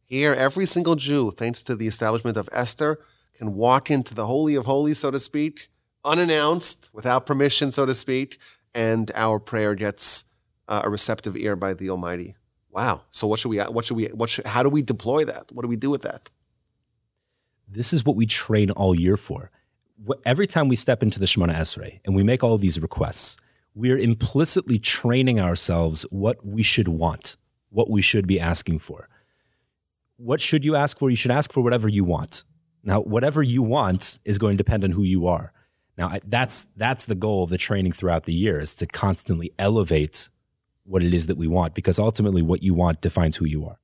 [0.03, 2.99] Here, every single Jew, thanks to the establishment of Esther,
[3.37, 5.69] can walk into the Holy of Holies, so to speak,
[6.03, 8.37] unannounced, without permission, so to speak,
[8.75, 10.25] and our prayer gets
[10.67, 12.35] uh, a receptive ear by the Almighty.
[12.71, 13.01] Wow.
[13.11, 13.57] So what should we?
[13.59, 14.05] What should we?
[14.07, 14.45] What should?
[14.45, 15.51] How do we deploy that?
[15.51, 16.29] What do we do with that?
[17.73, 19.49] This is what we train all year for.
[20.25, 23.37] Every time we step into the Shemona Esrei and we make all these requests,
[23.73, 27.37] we're implicitly training ourselves what we should want,
[27.69, 29.07] what we should be asking for.
[30.17, 31.09] What should you ask for?
[31.09, 32.43] You should ask for whatever you want.
[32.83, 35.53] Now, whatever you want is going to depend on who you are.
[35.97, 40.29] Now, that's that's the goal of the training throughout the year is to constantly elevate
[40.83, 43.79] what it is that we want because ultimately what you want defines who you are.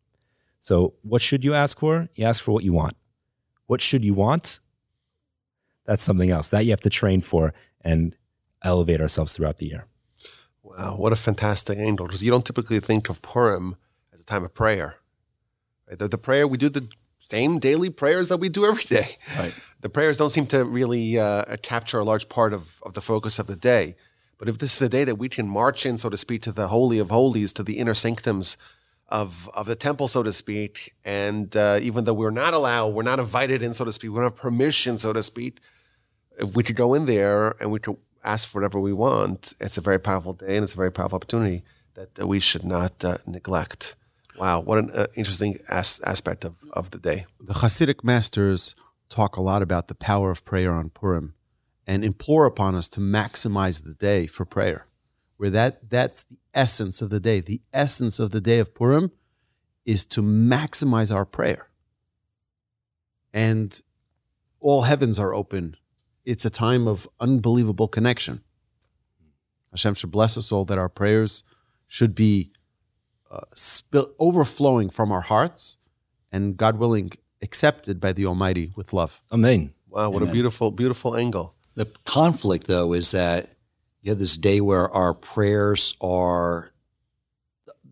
[0.60, 2.10] So, what should you ask for?
[2.16, 2.98] You ask for what you want.
[3.68, 4.60] What should you want?
[5.86, 8.16] That's something else that you have to train for and
[8.64, 9.86] elevate ourselves throughout the year.
[10.64, 12.08] Wow, what a fantastic angle!
[12.08, 13.78] Because you don't typically think of Purim
[14.14, 14.98] as a time of prayer.
[15.88, 15.98] Right?
[15.98, 19.18] The, the prayer we do the same daily prayers that we do every day.
[19.38, 19.58] Right.
[19.80, 23.38] The prayers don't seem to really uh, capture a large part of, of the focus
[23.38, 23.96] of the day.
[24.40, 26.52] But if this is the day that we can march in, so to speak, to
[26.52, 28.58] the holy of holies, to the inner sanctums
[29.10, 30.94] of of the temple, so to speak.
[31.06, 34.16] And uh, even though we're not allowed, we're not invited in, so to speak, we
[34.16, 35.60] don't have permission, so to speak.
[36.40, 39.78] If we could go in there and we could ask for whatever we want, it's
[39.78, 41.64] a very powerful day and it's a very powerful opportunity
[41.96, 43.96] that, that we should not uh, neglect.
[44.38, 47.26] Wow, what an uh, interesting as- aspect of, of the day.
[47.40, 48.76] The Hasidic masters
[49.10, 51.34] talk a lot about the power of prayer on Purim
[51.88, 54.86] and implore upon us to maximize the day for prayer
[55.38, 57.40] where that that's the essence of the day.
[57.40, 59.12] The essence of the day of Purim
[59.86, 61.70] is to maximize our prayer.
[63.34, 63.80] And
[64.60, 65.78] all heavens are open.
[66.26, 68.42] It's a time of unbelievable connection.
[69.72, 71.44] Hashem should bless us all that our prayers
[71.88, 72.52] should be
[73.30, 75.78] uh, spill, overflowing from our hearts
[76.32, 79.22] and, God willing, accepted by the Almighty with love.
[79.32, 79.74] Amen.
[79.88, 80.30] Wow, what Amen.
[80.30, 81.56] a beautiful, beautiful angle.
[81.76, 83.52] The conflict, though, is that
[84.02, 86.72] you have this day where our prayers are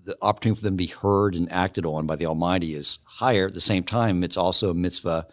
[0.05, 3.47] the opportunity for them to be heard and acted on by the Almighty is higher.
[3.47, 5.27] At the same time, it's also a mitzvah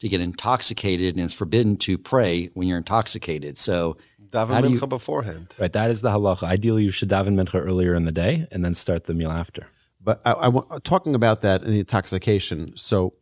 [0.00, 3.58] to get intoxicated, and it's forbidden to pray when you're intoxicated.
[3.58, 3.96] So,
[4.30, 5.54] daven mincha beforehand.
[5.58, 6.44] Right, that is the halacha.
[6.44, 9.66] Ideally, you should daven mincha earlier in the day and then start the meal after.
[10.00, 12.76] But I, I want talking about that in the intoxication.
[12.76, 13.14] So,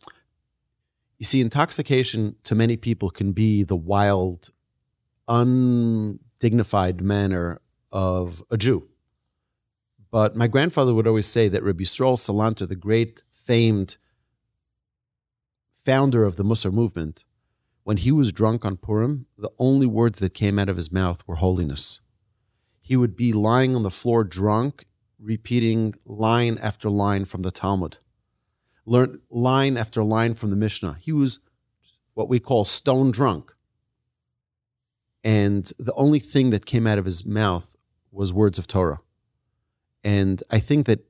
[1.18, 4.50] you see, intoxication to many people can be the wild,
[5.28, 7.60] un dignified manner
[7.92, 8.88] of a Jew.
[10.10, 13.96] But my grandfather would always say that Rabbi Yisrael Salanter, the great famed
[15.72, 17.24] founder of the Musar movement,
[17.84, 21.22] when he was drunk on Purim, the only words that came out of his mouth
[21.28, 22.00] were holiness.
[22.80, 24.86] He would be lying on the floor drunk,
[25.20, 27.98] repeating line after line from the Talmud,
[28.84, 30.96] learn line after line from the Mishnah.
[31.00, 31.38] He was
[32.14, 33.54] what we call stone drunk
[35.24, 37.76] and the only thing that came out of his mouth
[38.10, 39.00] was words of Torah.
[40.04, 41.04] And I think that,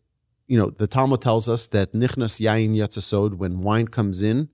[0.46, 4.50] you know, the Talmud tells us that nichnas yain yatzasod, when wine comes in,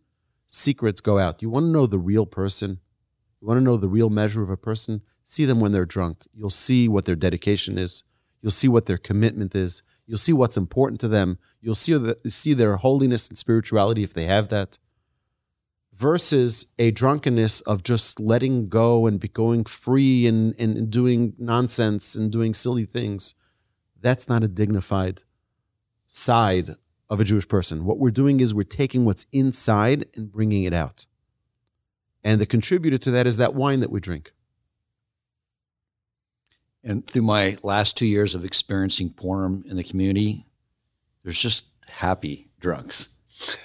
[0.47, 1.43] secrets go out.
[1.43, 2.79] You want to know the real person?
[3.41, 5.03] You want to know the real measure of a person?
[5.25, 6.25] See them when they're drunk.
[6.33, 8.05] You'll see what their dedication is.
[8.41, 9.83] You'll see what their commitment is.
[10.07, 11.39] You'll see what's important to them.
[11.61, 14.79] You'll see, the, see their holiness and spirituality if they have that
[15.99, 22.15] versus a drunkenness of just letting go and be going free and, and doing nonsense
[22.15, 23.35] and doing silly things.
[24.01, 25.25] That's not a dignified
[26.07, 26.77] side
[27.11, 27.85] of a Jewish person.
[27.85, 31.07] What we're doing is we're taking what's inside and bringing it out.
[32.23, 34.33] And the contributor to that is that wine that we drink.
[36.85, 40.45] And through my last two years of experiencing Purim in the community,
[41.25, 43.09] there's just happy drunks.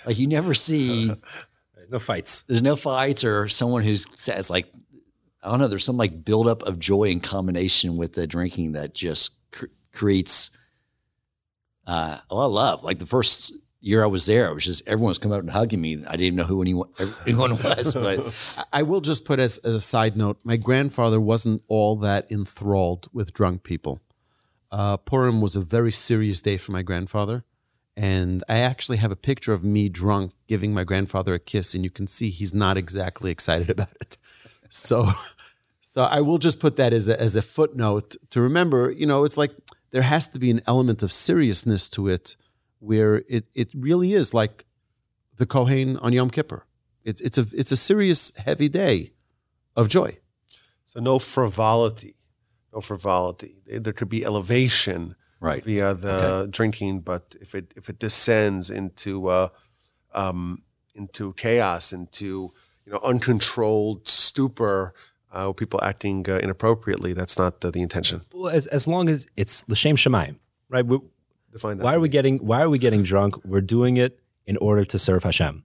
[0.06, 1.12] Like you never see,
[1.94, 2.44] no fights.
[2.44, 4.40] there's no fights or someone who's sad.
[4.40, 4.68] It's like,
[5.42, 8.94] I don't know, there's some like buildup of joy in combination with the drinking that
[8.96, 10.50] just cr- creates
[11.88, 12.84] uh, a lot of love.
[12.84, 15.52] Like the first year I was there, it was just everyone was coming up and
[15.52, 15.94] hugging me.
[16.08, 16.90] I didn't even know who anyone,
[17.26, 18.20] anyone was, but
[18.58, 22.32] I- I will just put as, as a side note, my grandfather wasn't all that
[22.32, 24.02] enthralled with drunk people.
[24.72, 27.44] Uh, Purim was a very serious day for my grandfather.
[27.96, 31.84] And I actually have a picture of me drunk giving my grandfather a kiss, and
[31.84, 34.18] you can see he's not exactly excited about it.
[34.70, 35.12] So,
[35.82, 38.90] so I will just put that as a, as a footnote to remember.
[38.90, 39.52] You know, it's like
[39.92, 42.36] there has to be an element of seriousness to it,
[42.80, 44.66] where it it really is like
[45.38, 46.66] the Kohen on Yom Kippur.
[47.04, 49.12] It's it's a it's a serious, heavy day
[49.76, 50.18] of joy.
[50.86, 52.16] So no frivolity,
[52.74, 53.62] no frivolity.
[53.68, 55.64] There could be elevation right.
[55.64, 59.50] via the drinking, but if it if it descends into uh,
[60.14, 60.64] um,
[60.96, 62.52] into chaos, into
[62.86, 64.94] you know uncontrolled stupor,
[65.32, 68.22] uh, people acting uh, inappropriately, that's not the, the intention.
[68.34, 70.38] Well, as, as long as it's l'shem shamayim,
[70.70, 70.86] right?
[70.86, 71.00] We,
[71.52, 71.84] Define that.
[71.84, 72.14] why are we me.
[72.14, 73.44] getting Why are we getting drunk?
[73.46, 75.64] We're doing it in order to serve Hashem.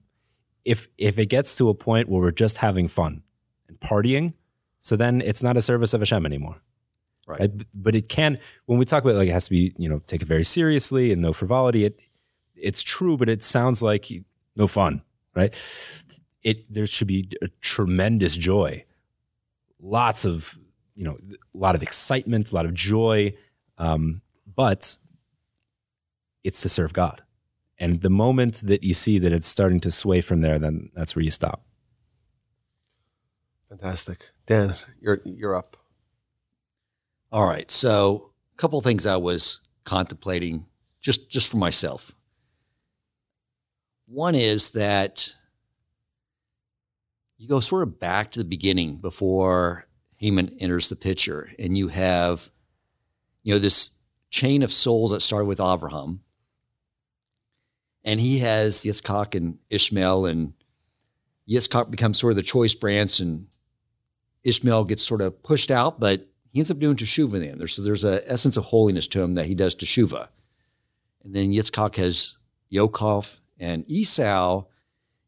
[0.65, 3.23] If if it gets to a point where we're just having fun
[3.67, 4.33] and partying,
[4.79, 6.57] so then it's not a service of Hashem anymore.
[7.29, 7.55] Right.
[7.57, 9.99] B- But it can when we talk about like it has to be you know
[10.07, 11.85] take it very seriously and no frivolity.
[11.85, 12.01] It
[12.55, 14.07] it's true, but it sounds like
[14.55, 15.03] no fun,
[15.35, 15.53] right?
[16.41, 18.83] It there should be a tremendous joy,
[19.79, 20.57] lots of
[20.95, 21.17] you know
[21.55, 23.33] a lot of excitement, a lot of joy,
[23.77, 24.21] um,
[24.55, 24.97] but
[26.43, 27.21] it's to serve God.
[27.77, 31.15] And the moment that you see that it's starting to sway from there, then that's
[31.15, 31.63] where you stop.
[33.69, 34.73] Fantastic, Dan.
[34.99, 35.77] You're you're up.
[37.31, 37.69] All right.
[37.69, 40.65] So, a couple things I was contemplating
[40.99, 42.15] just just for myself.
[44.07, 45.35] One is that
[47.37, 49.85] you go sort of back to the beginning before
[50.17, 52.51] Haman enters the picture, and you have,
[53.43, 53.91] you know, this
[54.29, 56.21] chain of souls that started with Abraham,
[58.03, 60.53] and he has Yitzchak and Ishmael, and
[61.47, 63.47] Yitzchak becomes sort of the choice branch, and
[64.43, 67.59] Ishmael gets sort of pushed out, but he ends up doing teshuva in the end.
[67.59, 70.29] There's there's a essence of holiness to him that he does teshuva,
[71.23, 72.37] and then Yitzchak has
[72.71, 74.63] Yokov and Esau,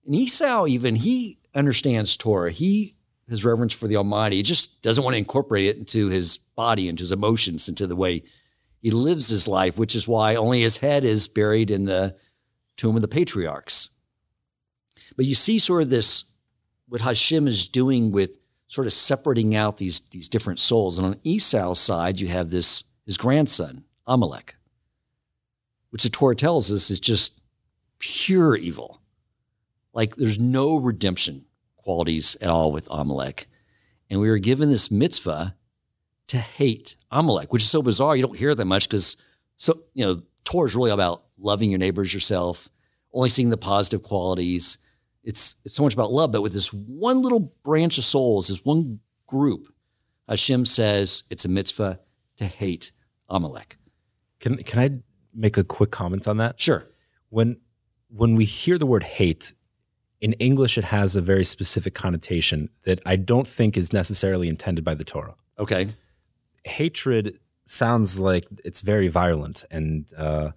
[0.06, 2.52] and Esau even he understands Torah.
[2.52, 2.96] He
[3.30, 4.38] has reverence for the Almighty.
[4.38, 7.96] He just doesn't want to incorporate it into his body, into his emotions, into the
[7.96, 8.24] way
[8.82, 12.16] he lives his life, which is why only his head is buried in the
[12.78, 13.90] tomb of the patriarchs.
[15.16, 16.26] But you see sort of this
[16.88, 18.38] what Hashem is doing with
[18.72, 20.98] sort of separating out these these different souls.
[20.98, 24.56] And on Esau's side, you have this his grandson, Amalek,
[25.90, 27.44] which the Torah tells us is just
[28.00, 29.02] pure evil.
[29.94, 33.48] Like there's no redemption qualities at all with Amalek.
[34.10, 35.56] And we are given this mitzvah
[36.28, 38.16] to hate Amalek, which is so bizarre.
[38.16, 39.18] You don't hear that much because
[39.58, 42.70] so you know, Torah is really about loving your neighbors yourself,
[43.14, 44.78] only seeing the positive qualities.
[45.24, 48.66] It's it's so much about love, but with this one little branch of souls, this
[48.66, 49.74] one group,
[50.28, 52.00] Hashem says it's a mitzvah
[52.38, 52.92] to hate
[53.30, 53.78] Amalek.
[54.40, 54.90] Can can I
[55.34, 56.60] make a quick comment on that?
[56.60, 56.88] Sure.
[57.30, 57.58] When
[58.10, 59.54] when we hear the word hate,
[60.20, 64.84] in English it has a very specific connotation that I don't think is necessarily intended
[64.84, 65.36] by the Torah.
[65.60, 65.94] Okay.
[66.66, 70.52] Hatred sounds like it's very violent and uh,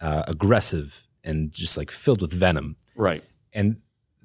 [0.00, 2.76] uh, aggressive and just like filled with venom.
[2.94, 3.22] Right.
[3.52, 3.80] And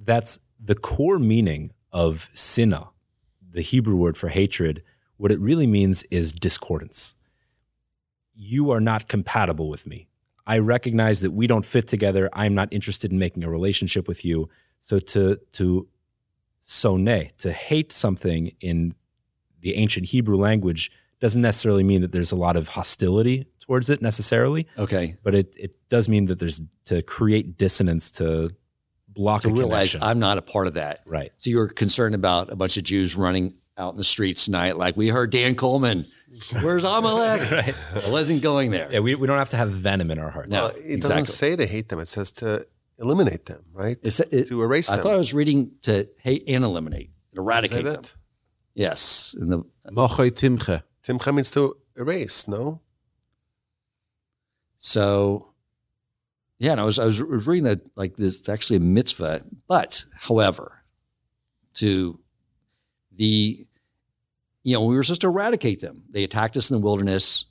[0.06, 2.90] that's the core meaning of sinna,
[3.48, 4.84] the Hebrew word for hatred.
[5.18, 7.16] What it really means is discordance.
[8.34, 10.08] You are not compatible with me.
[10.46, 12.30] I recognize that we don't fit together.
[12.34, 14.50] I'm not interested in making a relationship with you.
[14.80, 15.88] So to to
[16.60, 18.96] sonne, to hate something in
[19.62, 24.02] the ancient Hebrew language doesn't necessarily mean that there's a lot of hostility towards it
[24.02, 25.16] necessarily, Okay.
[25.24, 28.50] but it, it does mean that there's to create dissonance to
[29.14, 30.02] block To a realize connection.
[30.04, 31.02] I'm not a part of that.
[31.06, 31.32] right.
[31.38, 34.78] So you were concerned about a bunch of Jews running out in the streets tonight,
[34.78, 36.06] like we heard Dan Coleman.
[36.62, 37.42] Where's Amalek?
[37.52, 37.76] Right.
[38.08, 38.92] I wasn't going there.
[38.92, 40.50] Yeah, we, we don't have to have venom in our hearts.
[40.52, 40.68] No.
[40.68, 40.98] It exactly.
[41.00, 42.00] doesn't say to hate them.
[42.00, 42.68] It says to
[43.00, 43.98] eliminate them, right?
[44.04, 45.00] It's- it- to erase I them.
[45.00, 47.94] I thought I was reading to hate and eliminate, Does it eradicate them.
[48.02, 48.16] that?
[48.76, 49.36] Yes.
[49.40, 49.60] In the
[49.92, 50.84] Mochei timche.
[51.04, 52.48] Timcha means to erase.
[52.48, 52.82] No.
[54.78, 55.53] So,
[56.60, 60.06] yeah, and I was I was reading that like this it's actually a mitzvah, but
[60.20, 60.84] however,
[61.76, 62.20] to
[63.12, 63.66] the
[64.64, 66.04] you know, we were supposed to eradicate them.
[66.10, 67.46] They attacked us in the wilderness.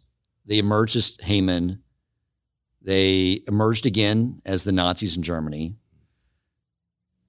[0.46, 1.82] They emerged as Haman.
[2.80, 5.76] They emerged again as the Nazis in Germany.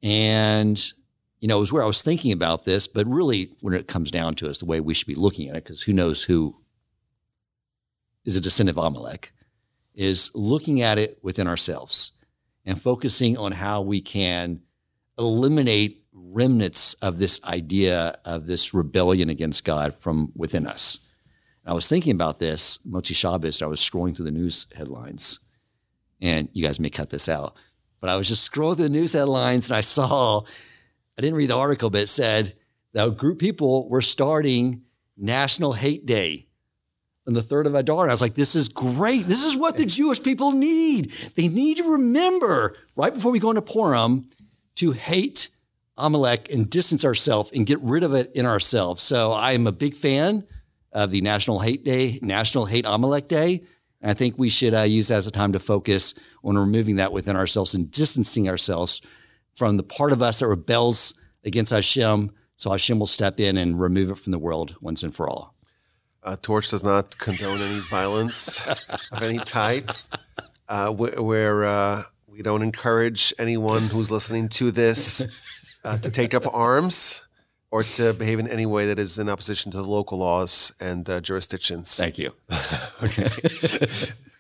[0.01, 0.81] And,
[1.39, 4.09] you know, it was where I was thinking about this, but really when it comes
[4.09, 6.55] down to it's the way we should be looking at it, because who knows who
[8.25, 9.33] is a descendant of Amalek,
[9.95, 12.11] is looking at it within ourselves
[12.65, 14.61] and focusing on how we can
[15.17, 20.99] eliminate remnants of this idea of this rebellion against God from within us.
[21.63, 25.39] And I was thinking about this, Motzi Shabbos, I was scrolling through the news headlines,
[26.21, 27.55] and you guys may cut this out,
[27.99, 30.41] but I was just scrolling through the news headlines and I saw,
[31.17, 32.53] I didn't read the article, but it said
[32.93, 34.83] that a group of people were starting
[35.17, 36.47] National Hate Day
[37.27, 38.03] on the third of Adar.
[38.03, 39.25] And I was like, this is great.
[39.25, 41.11] This is what the Jewish people need.
[41.35, 44.29] They need to remember right before we go into Purim
[44.75, 45.49] to hate
[45.97, 49.01] Amalek and distance ourselves and get rid of it in ourselves.
[49.01, 50.45] So I am a big fan
[50.91, 53.63] of the National Hate Day, National Hate Amalek Day.
[54.01, 56.97] And I think we should uh, use that as a time to focus on removing
[56.97, 59.01] that within ourselves and distancing ourselves
[59.53, 61.13] from the part of us that rebels
[61.45, 62.31] against Hashem.
[62.57, 65.55] So Hashem will step in and remove it from the world once and for all.
[66.23, 68.65] Uh, Torch does not condone any violence
[69.11, 69.91] of any type.
[70.69, 75.41] Uh, wh- where uh, we don't encourage anyone who's listening to this
[75.83, 77.25] uh, to take up arms
[77.71, 81.09] or to behave in any way that is in opposition to the local laws and
[81.09, 81.95] uh, jurisdictions.
[81.97, 82.31] Thank you.
[83.03, 83.27] okay.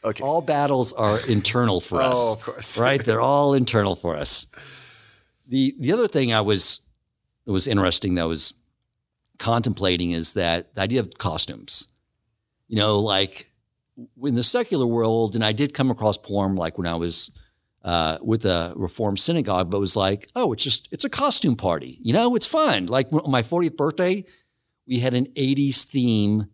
[0.03, 0.23] okay.
[0.23, 2.13] All battles are internal for us.
[2.15, 2.79] Oh, of course.
[2.79, 3.03] right?
[3.03, 4.47] They're all internal for us.
[5.47, 6.81] The the other thing I was
[7.45, 8.53] that was interesting that was
[9.39, 11.89] contemplating is that the idea of costumes.
[12.67, 13.51] You know, like
[14.21, 17.31] in the secular world, and I did come across Purim like when I was
[17.83, 21.99] uh, with a Reformed synagogue, but was like, oh, it's just it's a costume party.
[22.01, 22.87] You know, it's fun.
[22.87, 24.25] Like on my 40th birthday,
[24.87, 26.47] we had an 80s theme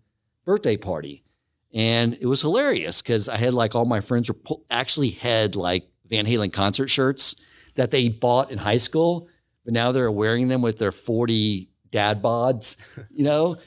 [0.45, 1.23] birthday party.
[1.71, 5.87] And it was hilarious because I had like all my friends were actually had like
[6.09, 7.35] Van Halen concert shirts
[7.75, 9.27] that they bought in high school,
[9.63, 12.77] but now they're wearing them with their 40 dad bods,
[13.11, 13.57] you know?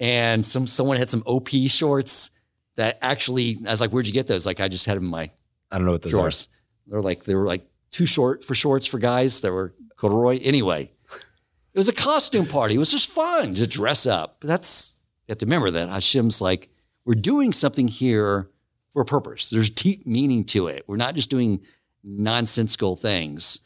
[0.00, 2.30] And some someone had some OP shorts
[2.76, 4.46] that actually I was like, where'd you get those?
[4.46, 5.30] Like I just had them in my
[5.70, 6.48] I don't know what those drawers.
[6.86, 10.38] They're like they were like too short for shorts for guys that were corduroy.
[10.40, 12.76] Anyway, it was a costume party.
[12.76, 14.36] It was just fun to dress up.
[14.40, 14.94] But that's
[15.26, 16.70] you have to remember that Hashem's like
[17.04, 18.48] we're doing something here
[18.90, 19.50] for a purpose.
[19.50, 20.84] There's deep meaning to it.
[20.86, 21.60] We're not just doing
[22.04, 23.60] nonsensical things.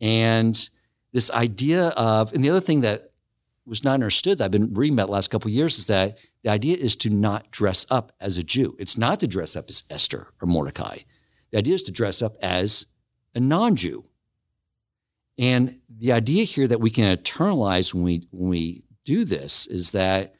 [0.00, 0.68] And
[1.12, 3.11] this idea of, and the other thing that
[3.66, 6.18] was not understood that I've been reading about the last couple of years is that
[6.42, 8.74] the idea is to not dress up as a Jew.
[8.78, 10.98] It's not to dress up as Esther or Mordecai.
[11.50, 12.86] The idea is to dress up as
[13.34, 14.04] a non-Jew.
[15.38, 19.92] And the idea here that we can internalize when we when we do this is
[19.92, 20.34] that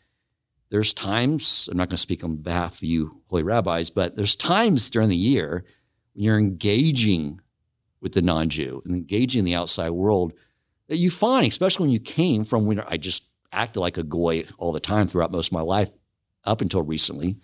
[0.70, 4.36] there's times, I'm not going to speak on behalf of you holy rabbis, but there's
[4.36, 5.64] times during the year
[6.14, 7.40] when you're engaging
[8.00, 10.32] with the non-Jew and engaging the outside world
[10.92, 14.44] that you find, especially when you came from when I just acted like a goy
[14.58, 15.88] all the time throughout most of my life
[16.44, 17.38] up until recently.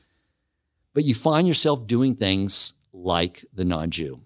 [0.93, 4.21] But you find yourself doing things like the non-Jew.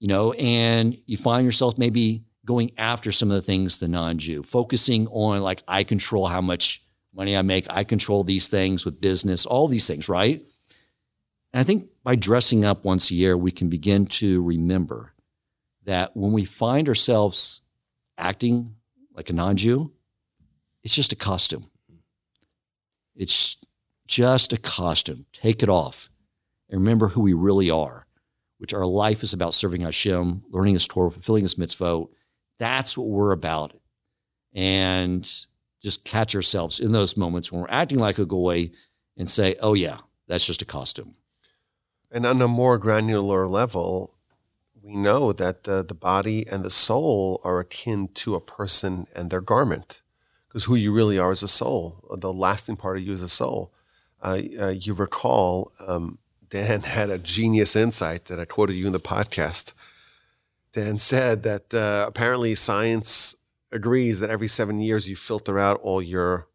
[0.00, 4.42] You know, and you find yourself maybe going after some of the things the non-Jew,
[4.42, 6.82] focusing on like I control how much
[7.14, 10.44] money I make, I control these things with business, all these things, right?
[11.52, 15.14] And I think by dressing up once a year, we can begin to remember
[15.84, 17.60] that when we find ourselves
[18.18, 18.76] acting
[19.14, 19.92] like a non Jew,
[20.82, 21.70] it's just a costume.
[23.16, 23.56] It's
[24.06, 25.26] just a costume.
[25.32, 26.10] Take it off
[26.68, 28.06] and remember who we really are,
[28.58, 32.08] which our life is about serving Hashem, learning His Torah, fulfilling His mitzvot.
[32.58, 33.74] That's what we're about.
[34.52, 35.28] And
[35.82, 38.70] just catch ourselves in those moments when we're acting like a goy
[39.16, 41.14] and say, oh, yeah, that's just a costume.
[42.10, 44.13] And on a more granular level,
[44.84, 49.30] we know that the, the body and the soul are akin to a person and
[49.30, 50.02] their garment,
[50.46, 52.04] because who you really are is a soul.
[52.18, 53.72] The lasting part of you is a soul.
[54.22, 56.18] Uh, uh, you recall, um,
[56.50, 59.72] Dan had a genius insight that I quoted you in the podcast.
[60.74, 63.36] Dan said that uh, apparently science
[63.72, 66.46] agrees that every seven years you filter out all your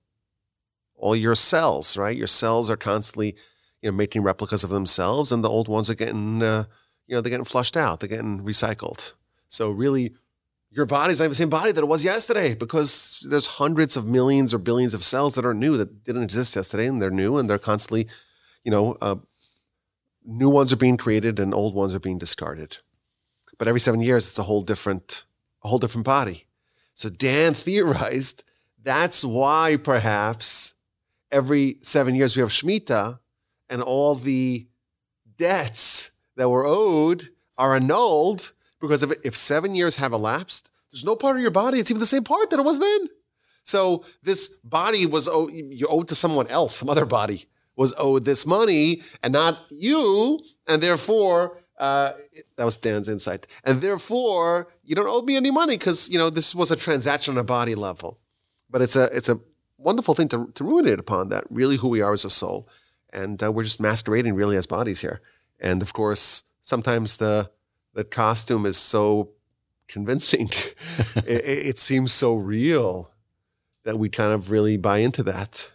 [0.95, 1.97] all your cells.
[1.97, 3.35] Right, your cells are constantly
[3.81, 6.65] you know making replicas of themselves, and the old ones are getting uh,
[7.09, 9.13] you know they're getting flushed out, they're getting recycled.
[9.47, 10.13] So really,
[10.69, 14.53] your body's not the same body that it was yesterday because there's hundreds of millions
[14.53, 17.49] or billions of cells that are new that didn't exist yesterday, and they're new and
[17.49, 18.07] they're constantly,
[18.63, 19.15] you know, uh,
[20.23, 22.77] new ones are being created and old ones are being discarded.
[23.57, 25.25] But every seven years, it's a whole different,
[25.63, 26.45] a whole different body.
[26.93, 28.43] So Dan theorized
[28.83, 30.75] That's why perhaps
[31.31, 33.17] every seven years we have Shemitah
[33.67, 34.67] and all the
[35.37, 36.08] debts
[36.39, 41.35] that were owed are annulled because if, if seven years have elapsed, there's no part
[41.35, 41.79] of your body.
[41.79, 43.09] It's even the same part that it was then.
[43.65, 48.23] So this body was owed, you owed to someone else, some other body was owed
[48.23, 50.39] this money and not you.
[50.65, 52.13] And therefore, uh,
[52.55, 53.45] that was Dan's insight.
[53.65, 57.33] And therefore, you don't owe me any money because, you know, this was a transaction
[57.33, 58.17] on a body level.
[58.69, 59.41] But it's a, it's a
[59.77, 62.69] wonderful thing to, to ruminate upon that, really who we are as a soul.
[63.11, 65.21] And uh, we're just masquerading really as bodies here.
[65.59, 67.51] And of course, sometimes the,
[67.93, 69.31] the costume is so
[69.87, 70.49] convincing.
[71.15, 73.11] it, it seems so real
[73.83, 75.71] that we kind of really buy into that.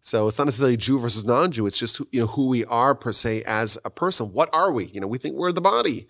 [0.00, 1.66] So it's not necessarily Jew versus non-Jew.
[1.66, 4.32] It's just you know who we are per se as a person.
[4.32, 4.86] What are we?
[4.86, 6.08] You know, we think we're the body,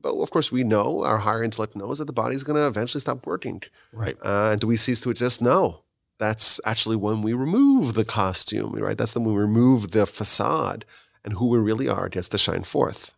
[0.00, 2.66] but of course we know our higher intellect knows that the body is going to
[2.66, 3.62] eventually stop working.
[3.92, 4.16] Right.
[4.22, 5.42] Uh, and do we cease to exist?
[5.42, 5.82] No.
[6.18, 8.96] That's actually when we remove the costume, right?
[8.96, 10.84] That's when we remove the facade,
[11.24, 13.14] and who we really are gets to shine forth.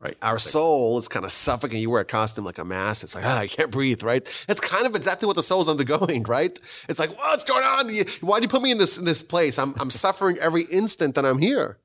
[0.00, 0.16] Right.
[0.22, 1.82] Our soul is kind of suffocating.
[1.82, 3.02] You wear a costume like a mask.
[3.02, 4.24] It's like, ah, I can't breathe, right?
[4.46, 6.56] That's kind of exactly what the soul's undergoing, right?
[6.88, 7.90] It's like, what's going on?
[8.20, 9.58] Why do you put me in this in this place?
[9.58, 11.78] I'm I'm suffering every instant that I'm here.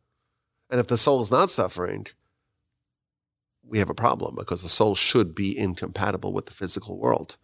[0.69, 2.05] And if the soul is not suffering,
[3.63, 7.37] we have a problem because the soul should be incompatible with the physical world.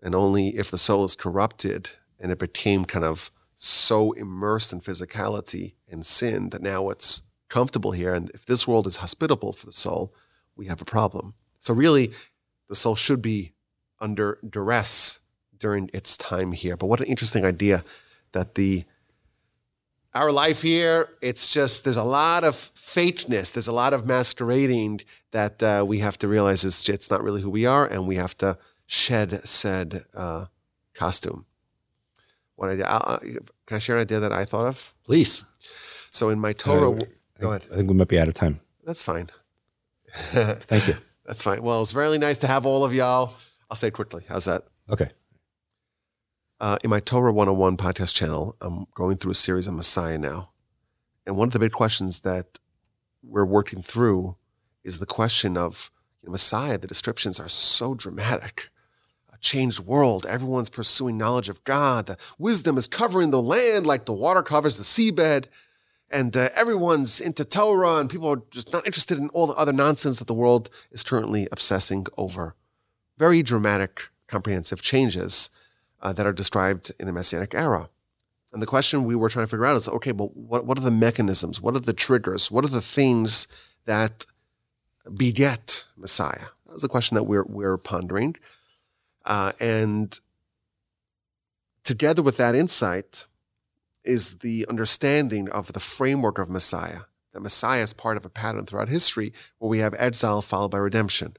[0.00, 4.78] And only if the soul is corrupted and it became kind of so immersed in
[4.78, 8.14] physicality and sin that now it's comfortable here.
[8.14, 10.14] And if this world is hospitable for the soul,
[10.54, 11.34] we have a problem.
[11.58, 12.12] So, really,
[12.68, 13.54] the soul should be
[14.00, 15.20] under duress
[15.58, 16.76] during its time here.
[16.76, 17.82] But what an interesting idea
[18.30, 18.84] that the
[20.14, 25.00] our life here, it's just there's a lot of fakeness, there's a lot of masquerading
[25.32, 28.14] that uh, we have to realize is it's not really who we are, and we
[28.14, 28.56] have to
[28.86, 30.46] shed said uh,
[30.94, 31.44] costume.
[32.58, 32.86] What idea?
[32.86, 33.18] Uh,
[33.66, 34.92] can I share an idea that I thought of?
[35.04, 35.44] Please.
[36.10, 37.04] So in my Torah, Uh,
[37.38, 37.64] go ahead.
[37.72, 38.58] I think we might be out of time.
[38.84, 39.30] That's fine.
[40.12, 40.94] Thank you.
[41.24, 41.62] That's fine.
[41.62, 43.32] Well, it's really nice to have all of y'all.
[43.70, 44.24] I'll say it quickly.
[44.28, 44.62] How's that?
[44.90, 45.08] Okay.
[46.58, 50.50] Uh, in my Torah 101 podcast channel, I'm going through a series on Messiah now.
[51.28, 52.58] And one of the big questions that
[53.22, 54.34] we're working through
[54.82, 55.92] is the question of
[56.22, 56.76] you know, Messiah.
[56.76, 58.70] The descriptions are so dramatic.
[59.40, 60.26] Changed world.
[60.26, 62.06] Everyone's pursuing knowledge of God.
[62.06, 65.46] The wisdom is covering the land like the water covers the seabed.
[66.10, 69.72] And uh, everyone's into Torah, and people are just not interested in all the other
[69.72, 72.54] nonsense that the world is currently obsessing over.
[73.18, 75.50] Very dramatic, comprehensive changes
[76.00, 77.90] uh, that are described in the Messianic era.
[78.52, 80.82] And the question we were trying to figure out is okay, but what, what are
[80.82, 81.60] the mechanisms?
[81.60, 82.50] What are the triggers?
[82.50, 83.46] What are the things
[83.84, 84.24] that
[85.14, 86.46] beget Messiah?
[86.66, 88.36] That was a question that we're, we're pondering.
[89.28, 90.18] Uh, and
[91.84, 93.26] together with that insight
[94.02, 97.00] is the understanding of the framework of Messiah.
[97.34, 100.78] That Messiah is part of a pattern throughout history where we have exile followed by
[100.78, 101.36] redemption.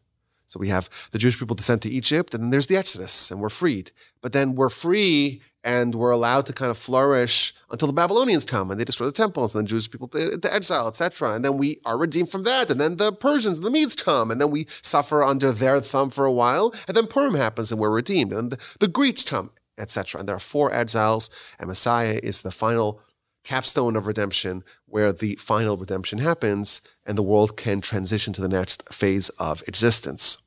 [0.49, 3.39] So we have the Jewish people descend to Egypt, and then there's the Exodus, and
[3.39, 3.91] we're freed.
[4.19, 8.71] But then we're free and we're allowed to kind of flourish until the Babylonians come
[8.71, 11.35] and they destroy the temples, and then Jewish people to, exile, etc.
[11.35, 14.31] And then we are redeemed from that, and then the Persians and the Medes come,
[14.31, 17.79] and then we suffer under their thumb for a while, and then Purim happens, and
[17.79, 20.19] we're redeemed, and the, the Greeks come, etc.
[20.19, 21.29] And there are four exiles,
[21.59, 23.01] and Messiah is the final
[23.43, 28.49] capstone of redemption where the final redemption happens and the world can transition to the
[28.49, 30.37] next phase of existence.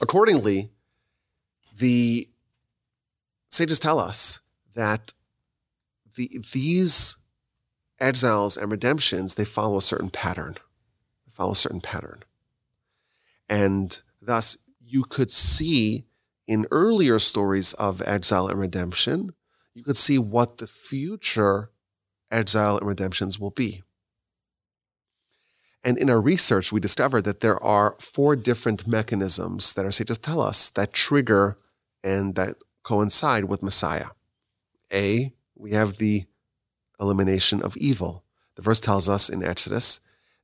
[0.00, 0.70] Accordingly,
[1.78, 2.28] the
[3.48, 4.40] sages tell us
[4.74, 5.12] that
[6.16, 7.16] the, these
[8.00, 10.54] exiles and redemptions, they follow a certain pattern.
[11.26, 12.22] They follow a certain pattern.
[13.48, 16.06] And thus, you could see
[16.46, 19.32] in earlier stories of exile and redemption,
[19.74, 21.70] you could see what the future
[22.30, 23.82] exile and redemptions will be.
[25.82, 30.18] And in our research, we discovered that there are four different mechanisms that our sages
[30.18, 31.56] tell us that trigger
[32.04, 34.08] and that coincide with Messiah.
[34.92, 36.24] A, we have the
[37.00, 38.24] elimination of evil.
[38.56, 40.00] The verse tells us in Exodus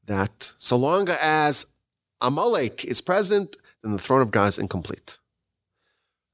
[0.07, 1.67] that so long as
[2.21, 5.19] Amalek is present, then the throne of God is incomplete.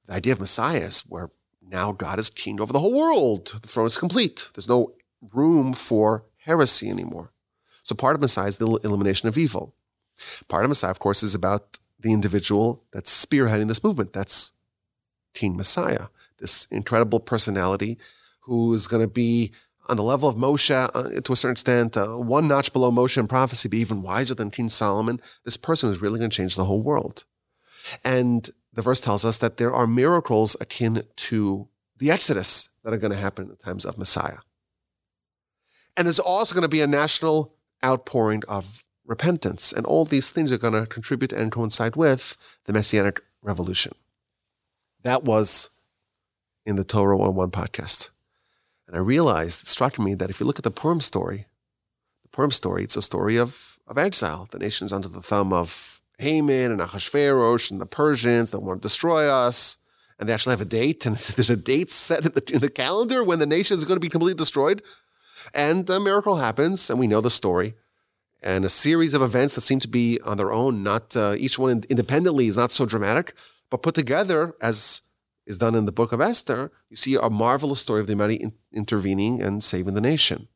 [0.07, 1.31] The idea of Messiah is where
[1.73, 3.59] now God is king over the whole world.
[3.61, 4.51] The throne is complete.
[4.55, 4.93] There's no
[5.35, 7.33] room for heresy anymore.
[7.83, 9.75] So part of Messiah is the elimination of evil.
[10.49, 14.13] Part of Messiah, of course, is about the individual that's spearheading this movement.
[14.13, 14.53] That's
[15.35, 16.09] King Messiah,
[16.39, 17.99] this incredible personality
[18.41, 19.53] who is going to be
[19.89, 23.17] on the level of Moshe uh, to a certain extent, uh, one notch below Moshe
[23.17, 25.21] in prophecy, be even wiser than King Solomon.
[25.45, 27.25] This person is really going to change the whole world.
[28.05, 31.69] And the verse tells us that there are miracles akin to
[31.99, 34.39] the Exodus that are going to happen in the times of Messiah.
[35.97, 37.55] And there's also going to be a national
[37.85, 39.73] outpouring of repentance.
[39.73, 43.93] And all these things are going to contribute and coincide with the Messianic revolution.
[45.03, 45.71] That was
[46.65, 48.11] in the Torah 101 podcast.
[48.87, 51.47] And I realized, it struck me that if you look at the Purim story,
[52.23, 54.49] the Purim story, it's a story of, of exile.
[54.51, 58.87] The nation's under the thumb of Haman and Ahasuerus and the Persians that want to
[58.87, 59.77] destroy us.
[60.19, 62.71] And they actually have a date, and there's a date set in the, in the
[62.71, 64.83] calendar when the nation is going to be completely destroyed.
[65.55, 67.75] And a miracle happens, and we know the story.
[68.43, 71.59] And a series of events that seem to be on their own, not uh, each
[71.59, 73.35] one independently is not so dramatic,
[73.71, 75.03] but put together, as
[75.47, 78.37] is done in the book of Esther, you see a marvelous story of the Almighty
[78.37, 80.49] in- intervening and saving the nation.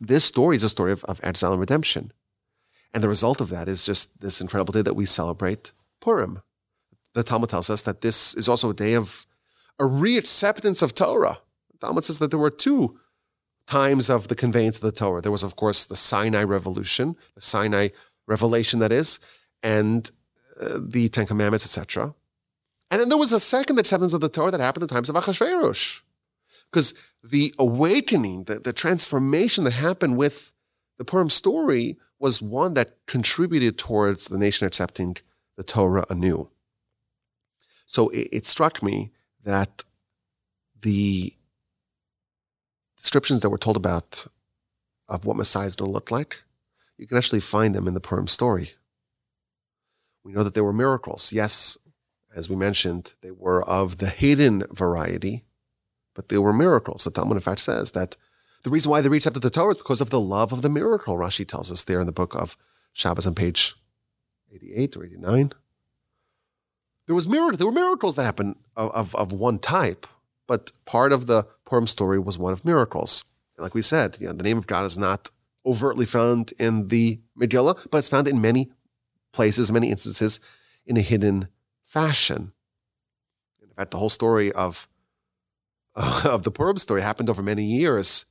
[0.00, 2.12] This story is a story of, of exile and redemption.
[2.92, 6.42] And the result of that is just this incredible day that we celebrate Purim.
[7.14, 9.26] The Talmud tells us that this is also a day of
[9.78, 11.38] a reacceptance of Torah.
[11.72, 12.98] The Talmud says that there were two
[13.66, 15.20] times of the conveyance of the Torah.
[15.20, 17.88] There was, of course, the Sinai revolution, the Sinai
[18.26, 19.20] revelation, that is,
[19.62, 20.10] and
[20.60, 22.14] uh, the Ten Commandments, etc.
[22.90, 25.08] And then there was a second acceptance of the Torah that happened in the times
[25.08, 26.02] of Achashverosh.
[26.70, 30.52] Because the awakening, the, the transformation that happened with
[31.00, 35.16] the Purim story was one that contributed towards the nation accepting
[35.56, 36.50] the Torah anew.
[37.86, 39.10] So it, it struck me
[39.42, 39.82] that
[40.82, 41.32] the
[42.98, 44.26] descriptions that were told about
[45.08, 46.42] of what Messiah is going to look like,
[46.98, 48.72] you can actually find them in the Purim story.
[50.22, 51.32] We know that there were miracles.
[51.32, 51.78] Yes,
[52.36, 55.46] as we mentioned, they were of the hidden variety,
[56.14, 57.04] but they were miracles.
[57.04, 58.16] The Talmud, in fact, says that
[58.62, 60.62] the reason why they reached out to the Torah is because of the love of
[60.62, 61.16] the miracle.
[61.16, 62.56] Rashi tells us there in the book of
[62.92, 63.74] Shabbos on page
[64.52, 65.52] 88 or 89.
[67.06, 70.06] There was miracle, there were miracles that happened of, of, of one type,
[70.46, 73.24] but part of the Purim story was one of miracles.
[73.56, 75.30] And like we said, you know, the name of God is not
[75.64, 78.70] overtly found in the Megillah, but it's found in many
[79.32, 80.40] places, many instances,
[80.86, 81.48] in a hidden
[81.84, 82.52] fashion.
[83.62, 84.88] In fact, the whole story of
[86.24, 88.24] of the Purim story happened over many years.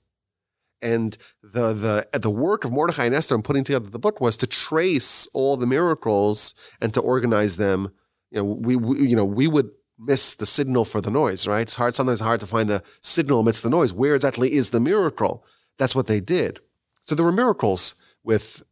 [0.82, 4.38] And the the the work of Mordechai and Esther in putting together the book was
[4.38, 7.91] to trace all the miracles and to organize them.
[8.32, 11.61] You know, we, we you know we would miss the signal for the noise, right?
[11.61, 13.91] It's hard sometimes hard to find the signal amidst the noise.
[13.91, 15.45] Where exactly is the miracle?
[15.77, 16.61] That's what they did.
[17.07, 18.63] So there were miracles with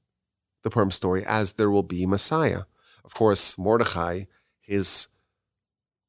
[0.63, 2.61] the Purim story, as there will be Messiah.
[3.03, 4.23] Of course, Mordechai,
[4.61, 5.07] his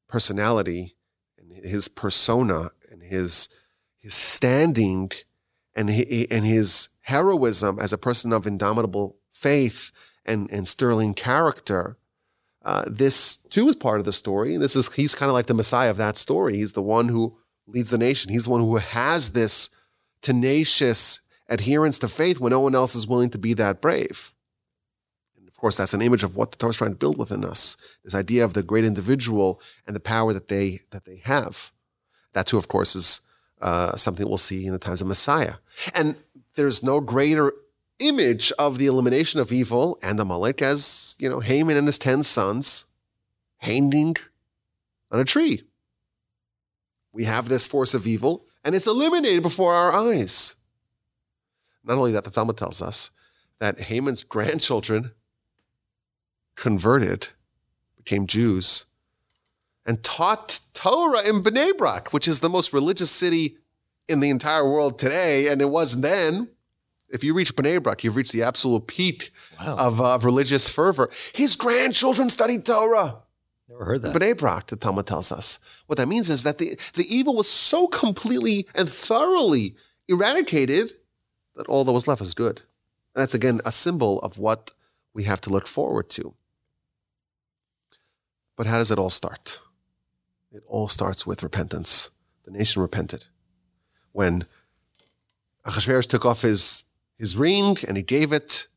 [0.07, 0.95] personality
[1.37, 3.49] and his persona and his
[3.97, 5.11] his standing
[5.75, 9.91] and and his heroism as a person of indomitable faith
[10.25, 11.97] and, and sterling character.
[12.63, 14.57] Uh, this too is part of the story.
[14.57, 16.57] This is he's kind of like the Messiah of that story.
[16.57, 18.31] He's the one who leads the nation.
[18.31, 19.69] He's the one who has this
[20.21, 24.33] tenacious adherence to faith when no one else is willing to be that brave.
[25.37, 27.43] And of course, that's an image of what the Torah is trying to build within
[27.43, 27.77] us.
[28.03, 31.71] This idea of the great individual and the power that they that they have.
[32.33, 33.21] That too, of course, is
[33.61, 35.55] uh, something we'll see in the times of Messiah.
[35.93, 36.15] And
[36.55, 37.53] there's no greater
[37.99, 41.97] image of the elimination of evil and the Amalek as, you know, Haman and his
[41.97, 42.85] 10 sons
[43.57, 44.15] hanging
[45.11, 45.63] on a tree.
[47.11, 50.55] We have this force of evil and it's eliminated before our eyes.
[51.83, 53.11] Not only that, the Talmud tells us
[53.59, 55.11] that Haman's grandchildren
[56.55, 57.29] converted,
[57.97, 58.85] became Jews,
[59.89, 63.57] and taught Torah in Bnei Brak, which is the most religious city
[64.07, 66.47] in the entire world today, and it was then.
[67.09, 69.77] If you reach Bnei Brak, you've reached the absolute peak Wow.
[69.77, 71.09] of, uh, of religious fervor.
[71.33, 73.23] His grandchildren studied Torah.
[73.67, 74.15] Never heard that.
[74.15, 75.57] Bnei Brak, the Talmud tells us.
[75.87, 79.75] What that means is that the, the evil was so completely and thoroughly
[80.07, 80.93] eradicated
[81.55, 82.61] that all that was left was good.
[83.15, 84.75] And that's again a symbol of what
[85.15, 86.35] we have to look forward to.
[88.55, 89.59] But how does it all start?
[90.51, 92.09] It all starts with repentance.
[92.43, 93.25] The nation repented.
[94.11, 94.45] When
[95.65, 96.85] Achashverosh took off his,
[97.17, 98.67] his ring and he gave it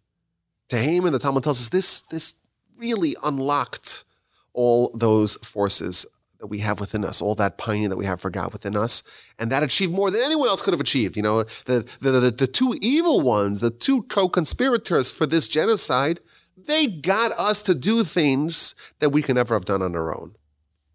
[0.68, 2.34] to Haman, the Talmud tells us this, this
[2.76, 4.04] really unlocked
[4.52, 6.04] all those forces
[6.38, 9.02] that we have within us, all that pining that we have for God within us,
[9.38, 11.16] and that achieved more than anyone else could have achieved.
[11.16, 16.20] You know, the the, the, the two evil ones, the two co-conspirators for this genocide,
[16.56, 20.34] they got us to do things that we could never have done on our own.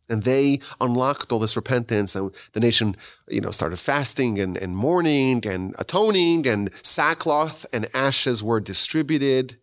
[0.10, 2.96] And they unlocked all this repentance, and the nation,
[3.28, 9.58] you know, started fasting and, and mourning and atoning, and sackcloth and ashes were distributed.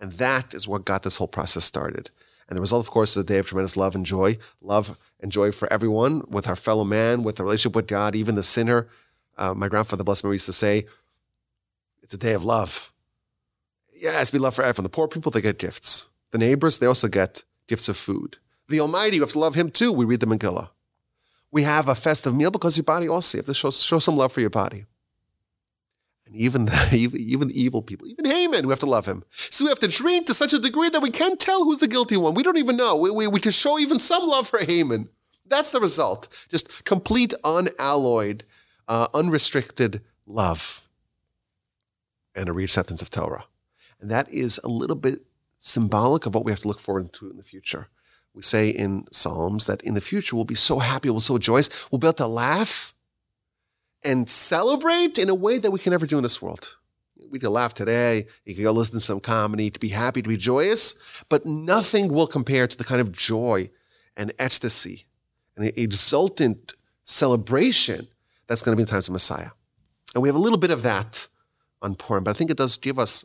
[0.00, 2.10] And that is what got this whole process started.
[2.48, 5.30] And the result, of course, is a day of tremendous love and joy, love and
[5.30, 8.88] joy for everyone, with our fellow man, with the relationship with God, even the sinner.
[9.36, 10.86] Uh, my grandfather, blessed memory, used to say,
[12.02, 12.92] it's a day of love.
[13.94, 14.84] Yes, be love for everyone.
[14.84, 16.08] The poor people, they get gifts.
[16.30, 18.38] The neighbors, they also get gifts of food.
[18.70, 19.92] The Almighty, you have to love Him too.
[19.92, 20.70] We read the Megillah.
[21.50, 24.16] We have a festive meal because your body also, you have to show, show some
[24.16, 24.86] love for your body.
[26.24, 29.24] And even the, even, even evil people, even Haman, we have to love him.
[29.30, 31.88] So we have to drink to such a degree that we can't tell who's the
[31.88, 32.34] guilty one.
[32.34, 32.96] We don't even know.
[32.96, 35.08] We, we, we can show even some love for Haman.
[35.44, 36.46] That's the result.
[36.48, 38.44] Just complete, unalloyed,
[38.86, 40.82] uh, unrestricted love
[42.36, 43.44] and a reacceptance of Torah.
[44.00, 45.22] And that is a little bit
[45.58, 47.88] symbolic of what we have to look forward to in the future.
[48.34, 51.38] We say in Psalms that in the future we'll be so happy, we'll be so
[51.38, 52.94] joyous, we'll be able to laugh
[54.04, 56.76] and celebrate in a way that we can never do in this world.
[57.30, 60.28] We can laugh today, you can go listen to some comedy, to be happy, to
[60.28, 63.70] be joyous, but nothing will compare to the kind of joy
[64.16, 65.04] and ecstasy
[65.56, 66.72] and exultant
[67.04, 68.08] celebration
[68.46, 69.50] that's going to be in the times of Messiah.
[70.14, 71.28] And we have a little bit of that
[71.82, 73.24] on Purim, but I think it does give us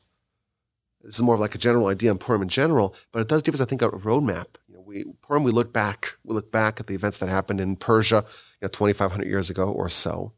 [1.05, 3.43] this is more of like a general idea on Purim in general, but it does
[3.43, 4.47] give us, I think, a roadmap.
[4.95, 8.23] We Purim, we look back, we look back at the events that happened in Persia,
[8.61, 10.31] you know, 2,500 years ago or so.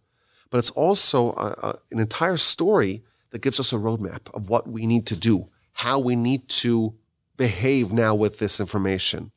[0.49, 4.67] But it's also a, a, an entire story that gives us a roadmap of what
[4.67, 6.95] we need to do, how we need to
[7.35, 9.31] behave now with this information.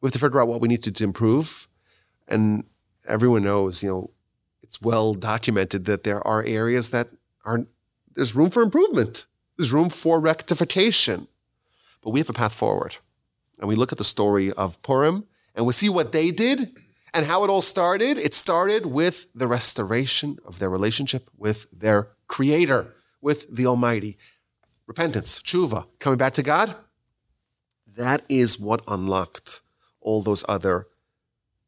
[0.00, 1.66] We have to figure out what we need to, to improve,
[2.28, 2.64] and
[3.06, 4.10] everyone knows, you know,
[4.62, 7.08] it's well documented that there are areas that
[7.44, 7.66] are
[8.14, 9.26] there's room for improvement.
[9.56, 11.26] There's room for rectification.
[12.02, 12.96] But we have a path forward.
[13.58, 16.76] And we look at the story of Purim and we see what they did
[17.12, 18.18] and how it all started.
[18.18, 24.16] It started with the restoration of their relationship with their creator, with the Almighty.
[24.86, 26.74] Repentance, tshuva, coming back to God.
[27.86, 29.62] That is what unlocked
[30.00, 30.86] all those other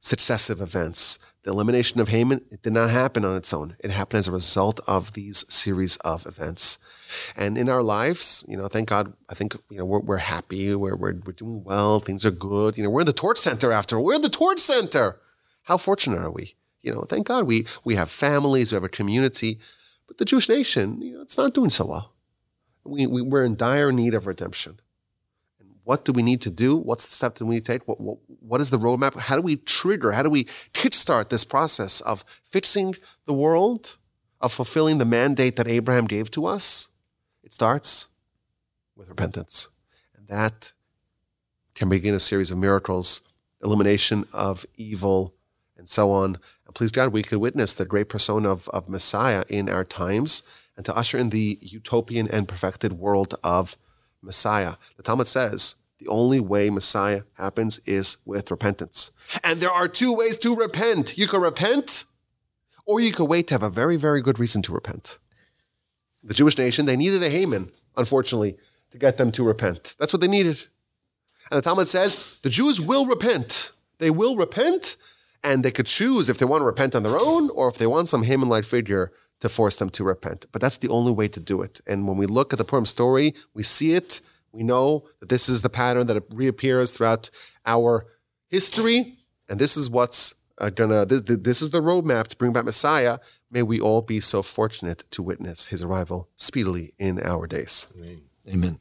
[0.01, 1.19] successive events.
[1.43, 3.77] The elimination of Haman, it did not happen on its own.
[3.81, 6.79] It happened as a result of these series of events.
[7.37, 10.75] And in our lives, you know, thank God, I think, you know, we're, we're happy,
[10.75, 12.77] we're, we're, we're doing well, things are good.
[12.77, 14.05] You know, we're in the torch center after all.
[14.05, 15.17] We're in the torch center.
[15.65, 16.55] How fortunate are we?
[16.83, 19.59] You know, thank God we, we have families, we have a community.
[20.07, 22.13] But the Jewish nation, you know, it's not doing so well.
[22.85, 24.81] We, we, we're in dire need of redemption.
[25.91, 26.77] What do we need to do?
[26.77, 27.89] What's the step that we need to take?
[27.89, 29.19] What, what, what is the roadmap?
[29.19, 30.13] How do we trigger?
[30.13, 32.95] How do we kickstart this process of fixing
[33.27, 33.97] the world,
[34.41, 36.91] of fulfilling the mandate that Abraham gave to us?
[37.43, 38.07] It starts
[38.95, 39.69] with repentance.
[40.17, 40.75] And that
[41.75, 43.23] can begin a series of miracles,
[43.61, 45.35] elimination of evil,
[45.77, 46.39] and so on.
[46.67, 50.45] And please God, we could witness the great persona of, of Messiah in our times
[50.77, 53.77] and to usher in the utopian and perfected world of
[54.23, 54.75] Messiah.
[54.97, 59.11] The Talmud says the only way Messiah happens is with repentance.
[59.45, 61.19] And there are two ways to repent.
[61.19, 62.05] You can repent,
[62.87, 65.19] or you can wait to have a very, very good reason to repent.
[66.25, 68.57] The Jewish nation, they needed a Haman, unfortunately,
[68.91, 69.95] to get them to repent.
[69.99, 70.65] That's what they needed.
[71.51, 73.73] And the Talmud says the Jews will repent.
[73.99, 74.97] They will repent,
[75.45, 77.87] and they could choose if they want to repent on their own or if they
[77.87, 80.47] want some Haman like figure to force them to repent.
[80.53, 81.81] But that's the only way to do it.
[81.87, 84.21] And when we look at the Purim story, we see it
[84.53, 87.31] we know that this is the pattern that reappears throughout
[87.65, 88.07] our
[88.49, 91.07] history, and this is what's uh, gonna.
[91.07, 93.19] This, this is the roadmap to bring back Messiah.
[93.51, 97.87] May we all be so fortunate to witness His arrival speedily in our days.
[97.97, 98.23] Amen.
[98.49, 98.81] Amen.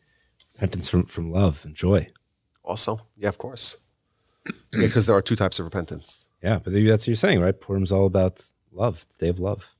[0.53, 2.09] Repentance from, from love and joy.
[2.63, 3.77] Also, yeah, of course,
[4.71, 6.29] because there are two types of repentance.
[6.43, 7.59] Yeah, but that's what you're saying, right?
[7.59, 9.03] Purim's all about love.
[9.03, 9.75] It's day of love.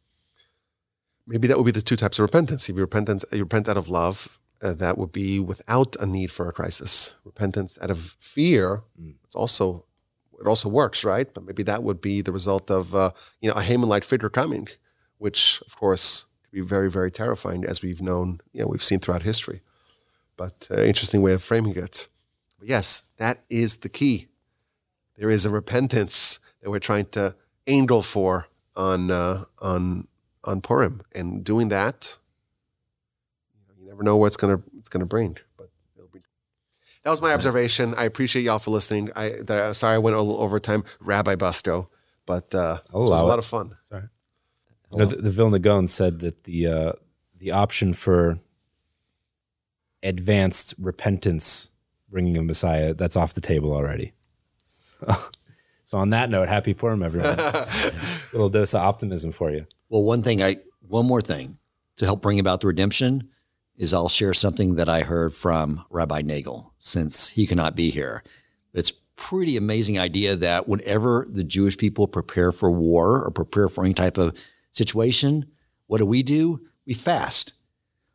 [1.28, 2.70] Maybe that would be the two types of repentance.
[2.70, 6.32] If you repent, you repent out of love, uh, that would be without a need
[6.32, 7.16] for a crisis.
[7.24, 9.16] Repentance out of fear, mm.
[9.24, 9.86] it's also
[10.40, 11.34] it also works, right?
[11.34, 14.68] But maybe that would be the result of uh, you know a Haman-like figure coming,
[15.18, 19.00] which of course could be very very terrifying, as we've known, you know, we've seen
[19.00, 19.62] throughout history.
[20.38, 22.08] But uh, interesting way of framing it.
[22.58, 24.28] But yes, that is the key.
[25.18, 27.36] There is a repentance that we're trying to
[27.68, 30.08] angle for on uh, on
[30.46, 32.18] on Purim, and doing that
[34.00, 35.38] never know what it's gonna it's gonna bring.
[35.58, 36.20] But it'll be.
[37.04, 37.94] That was my observation.
[37.96, 39.12] I appreciate y'all for listening.
[39.16, 41.88] I that, sorry I went a little over time, Rabbi Busto,
[42.26, 43.76] but uh, it was a lot of fun.
[43.90, 44.04] Sorry.
[44.92, 46.94] You know, the, the Vilna Gaon said that the uh,
[47.38, 48.40] the option for
[50.02, 51.72] advanced repentance,
[52.10, 54.14] bringing a Messiah, that's off the table already.
[54.64, 55.14] So,
[55.84, 57.36] so on that note, happy Purim, everyone.
[58.34, 59.66] little dose of optimism for you.
[59.90, 61.60] Well, one thing I one more thing
[61.98, 63.30] to help bring about the redemption
[63.80, 68.24] is I'll share something that I heard from Rabbi Nagel since he cannot be here.
[68.74, 73.84] It's pretty amazing idea that whenever the Jewish people prepare for war or prepare for
[73.84, 74.38] any type of
[74.72, 75.46] situation,
[75.88, 76.62] what do we do?
[76.86, 77.54] We fast.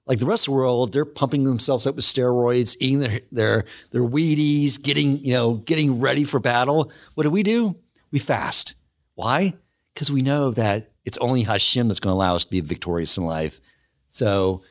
[0.06, 3.64] Like the rest of the world, they're pumping themselves up with steroids, eating their their
[3.90, 6.92] their Wheaties, getting you know getting ready for battle.
[7.14, 7.74] What do we do?
[8.10, 8.74] We fast.
[9.14, 9.54] Why?
[9.94, 13.16] Because we know that it's only Hashem that's going to allow us to be victorious
[13.16, 13.60] in life.
[14.08, 14.62] So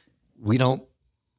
[0.44, 0.84] we don't,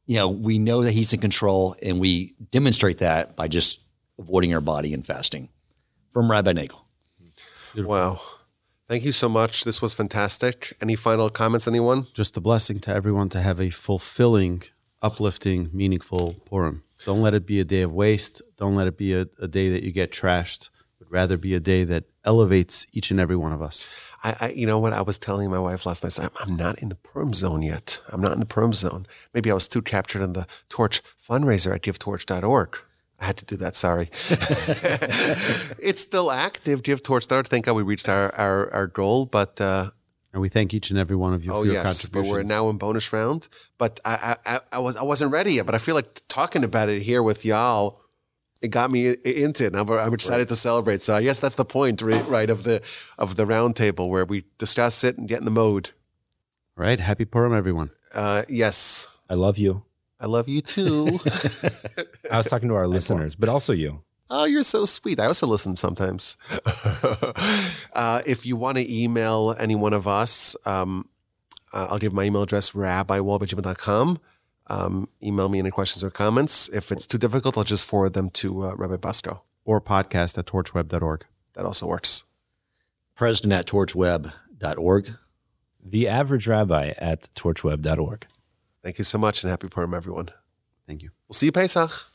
[0.07, 3.81] you know, we know that He's in control, and we demonstrate that by just
[4.19, 5.51] avoiding our body and fasting.
[6.11, 6.85] From Rabbi Nagel.
[7.77, 8.21] Wow.
[8.87, 9.65] Thank you so much.
[9.65, 10.75] This was fantastic.
[10.81, 12.07] Any final comments, anyone?
[12.15, 14.63] Just a blessing to everyone to have a fulfilling,
[15.03, 16.83] uplifting, meaningful Purim.
[17.05, 18.43] Don't let it be a day of waste.
[18.57, 20.71] Don't let it be a, a day that you get trashed,
[21.05, 24.13] but rather be a day that elevates each and every one of us.
[24.23, 24.93] I, I you know what?
[24.93, 28.01] I was telling my wife last night, I'm, I'm not in the Purim zone yet.
[28.11, 29.07] I'm not in the Purim zone.
[29.33, 32.79] Maybe I was too captured in the Torch fundraiser at givetorch.org.
[33.21, 33.77] I had to do that.
[33.77, 34.09] Sorry.
[35.79, 36.83] it's still active.
[36.83, 39.91] Give Torch Thank God we reached our, our, our goal, but uh,
[40.33, 42.33] And we thank each and every one of you oh for your yes, but contributions.
[42.33, 43.49] we're now in bonus round.
[43.79, 45.67] But I, I, I, I was I wasn't ready yet.
[45.67, 48.01] But I feel like talking about it here with y'all,
[48.65, 49.75] it got me into it.
[49.77, 51.03] I'm, I'm excited to celebrate.
[51.03, 52.83] So I guess that's the point, right, right, of the
[53.19, 55.91] of the round table where we discuss it and get in the mode.
[56.77, 56.99] Right.
[56.99, 57.91] Happy Purim, everyone.
[58.15, 59.85] Uh, yes, I love you.
[60.19, 61.07] I love you too.
[62.33, 64.03] I was talking to our listeners, but also you.
[64.31, 65.21] Oh, you're so sweet.
[65.21, 66.39] I also listen sometimes.
[67.93, 71.11] uh, if you want to email any one of us, um,
[71.75, 74.19] uh, I'll give my email address, rabbiwalbajima.com.
[74.69, 76.69] Um, email me any questions or comments.
[76.71, 79.41] If it's too difficult, I'll just forward them to uh, Rabbi Busto.
[79.65, 81.25] Or podcast at torchweb.org.
[81.55, 82.25] That also works.
[83.15, 85.17] President at torchweb.org.
[85.85, 88.27] The average rabbi at torchweb.org.
[88.83, 90.29] Thank you so much and happy Purim, everyone.
[90.87, 91.11] Thank you.
[91.29, 92.14] We'll see you Pesach.